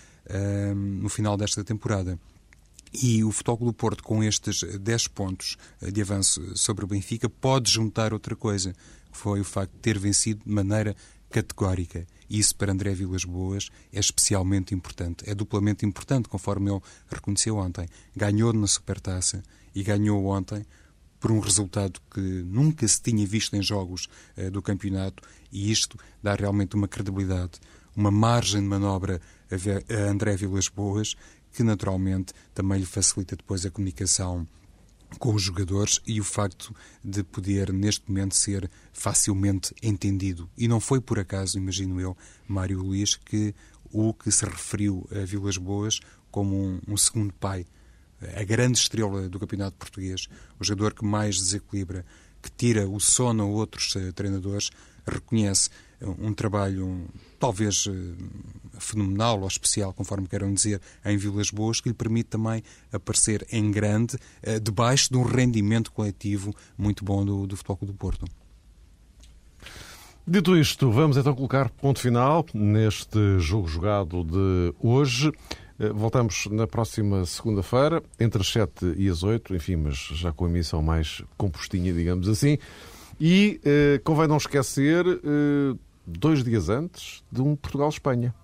no 0.75 1.09
final 1.09 1.37
desta 1.37 1.65
temporada. 1.65 2.19
E 2.93 3.23
o 3.25 3.33
Futebol 3.33 3.67
do 3.67 3.73
Porto, 3.73 4.03
com 4.03 4.23
estes 4.23 4.63
10 4.63 5.09
pontos 5.09 5.57
de 5.81 6.01
avanço 6.03 6.57
sobre 6.57 6.85
o 6.85 6.89
Benfica, 6.89 7.29
pode 7.29 7.71
juntar 7.71 8.13
outra 8.13 8.35
coisa, 8.37 8.73
que 9.11 9.19
foi 9.19 9.41
o 9.41 9.45
facto 9.45 9.73
de 9.73 9.79
ter 9.79 9.99
vencido 9.99 10.43
de 10.45 10.51
maneira 10.51 10.95
categórica. 11.31 12.07
E 12.29 12.39
isso 12.39 12.55
para 12.57 12.73
André 12.73 12.95
Vilas 12.95 13.25
Boas 13.25 13.71
é 13.93 14.01
especialmente 14.01 14.75
importante. 14.75 15.29
É 15.29 15.35
duplamente 15.35 15.85
importante, 15.87 16.29
conforme 16.29 16.71
ele 16.71 16.81
reconheceu 17.09 17.57
ontem. 17.57 17.89
Ganhou 18.15 18.53
na 18.53 18.67
Supertaça 18.67 19.43
e 19.75 19.83
ganhou 19.83 20.25
ontem 20.27 20.65
por 21.19 21.31
um 21.33 21.41
resultado 21.41 22.01
que 22.11 22.21
nunca 22.21 22.87
se 22.87 23.01
tinha 23.01 23.27
visto 23.27 23.57
em 23.57 23.63
jogos 23.63 24.09
uh, 24.37 24.51
do 24.51 24.63
campeonato 24.63 25.23
e 25.51 25.71
isto 25.71 25.99
dá 26.23 26.35
realmente 26.35 26.77
uma 26.77 26.87
credibilidade, 26.87 27.59
uma 27.95 28.11
margem 28.11 28.61
de 28.61 28.69
manobra 28.69 29.21
a, 29.51 29.95
a 29.95 30.11
André 30.11 30.37
Vilas 30.37 30.69
Boas 30.69 31.17
que 31.53 31.63
naturalmente 31.63 32.35
também 32.55 32.79
lhe 32.79 32.87
facilita 32.87 33.35
depois 33.35 33.65
a 33.65 33.71
comunicação 33.71 34.47
com 35.19 35.35
os 35.35 35.43
jogadores 35.43 36.01
e 36.07 36.21
o 36.21 36.25
facto 36.25 36.75
de 37.03 37.23
poder, 37.23 37.73
neste 37.73 38.09
momento, 38.09 38.35
ser 38.35 38.71
facilmente 38.93 39.75
entendido. 39.83 40.49
E 40.57 40.69
não 40.69 40.81
foi 40.81 41.01
por 41.01 41.19
acaso, 41.19 41.59
imagino 41.59 42.01
eu, 42.01 42.17
Mário 42.47 42.81
Luís, 42.81 43.17
que 43.17 43.55
o 43.93 44.13
que 44.13 44.31
se 44.31 44.45
referiu 44.45 45.09
a 45.11 45.25
Vilas 45.25 45.57
Boas 45.57 46.01
como 46.31 46.57
um, 46.57 46.81
um 46.89 46.97
segundo 46.97 47.33
pai, 47.35 47.67
a 48.37 48.45
grande 48.45 48.79
estrela 48.79 49.29
do 49.29 49.39
campeonato 49.39 49.77
português, 49.77 50.29
o 50.59 50.65
jogador 50.65 50.95
que 50.95 51.05
mais 51.05 51.37
desequilibra, 51.37 52.05
que 52.43 52.51
tira 52.51 52.89
o 52.89 53.01
sono 53.01 53.43
a 53.43 53.47
outros 53.47 53.95
uh, 53.95 54.13
treinadores, 54.13 54.71
reconhece 55.07 55.71
um 56.01 56.33
trabalho 56.33 57.07
talvez 57.39 57.87
eh, 57.89 57.93
fenomenal 58.79 59.41
ou 59.41 59.49
especial, 59.49 59.93
conforme 59.93 60.27
queiram 60.27 60.53
dizer, 60.53 60.81
em 61.05 61.17
Vilas 61.17 61.51
Boas, 61.51 61.81
que 61.81 61.89
lhe 61.89 61.95
permite 61.95 62.29
também 62.31 62.63
aparecer 62.93 63.47
em 63.51 63.71
grande, 63.71 64.19
eh, 64.43 64.59
debaixo 64.59 65.11
de 65.11 65.17
um 65.17 65.23
rendimento 65.23 65.93
coletivo 65.93 66.55
muito 66.77 67.05
bom 67.05 67.25
do, 67.25 67.47
do 67.47 67.57
Futebol 67.57 67.77
Clube 67.77 67.93
do 67.93 67.99
Porto. 67.99 68.27
Dito 70.27 70.57
isto, 70.57 70.91
vamos 70.91 71.17
então 71.17 71.35
colocar 71.35 71.71
ponto 71.71 72.01
final 72.01 72.45
neste 72.53 73.39
jogo 73.39 73.69
jogado 73.69 74.25
de 74.25 74.75
hoje. 74.81 75.31
Eh, 75.79 75.91
voltamos 75.91 76.47
na 76.51 76.67
próxima 76.67 77.25
segunda-feira, 77.25 78.03
entre 78.19 78.41
as 78.41 78.49
7 78.49 78.95
e 78.97 79.09
as 79.09 79.23
8, 79.23 79.55
enfim, 79.55 79.77
mas 79.77 79.97
já 79.97 80.33
com 80.33 80.47
a 80.47 80.49
emissão 80.49 80.83
mais 80.83 81.23
compostinha, 81.37 81.93
digamos 81.93 82.29
assim. 82.29 82.59
E 83.21 83.61
eh, 83.65 84.01
convém 84.05 84.27
não 84.27 84.37
esquecer 84.37 85.07
eh, 85.07 85.77
dois 86.07 86.45
dias 86.45 86.69
antes 86.69 87.25
de 87.31 87.43
um 87.43 87.57
Portugal-Espanha. 87.57 88.35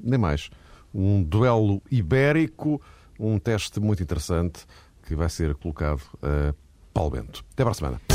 Nem 0.00 0.18
mais. 0.18 0.50
Um 0.94 1.22
duelo 1.22 1.82
ibérico, 1.90 2.80
um 3.18 3.38
teste 3.38 3.80
muito 3.80 4.02
interessante 4.02 4.64
que 5.06 5.14
vai 5.14 5.28
ser 5.28 5.54
colocado 5.54 6.02
a 6.22 6.54
Paulo 6.92 7.10
Bento. 7.10 7.44
Até 7.52 7.62
para 7.62 7.72
a 7.72 7.74
semana. 7.74 8.11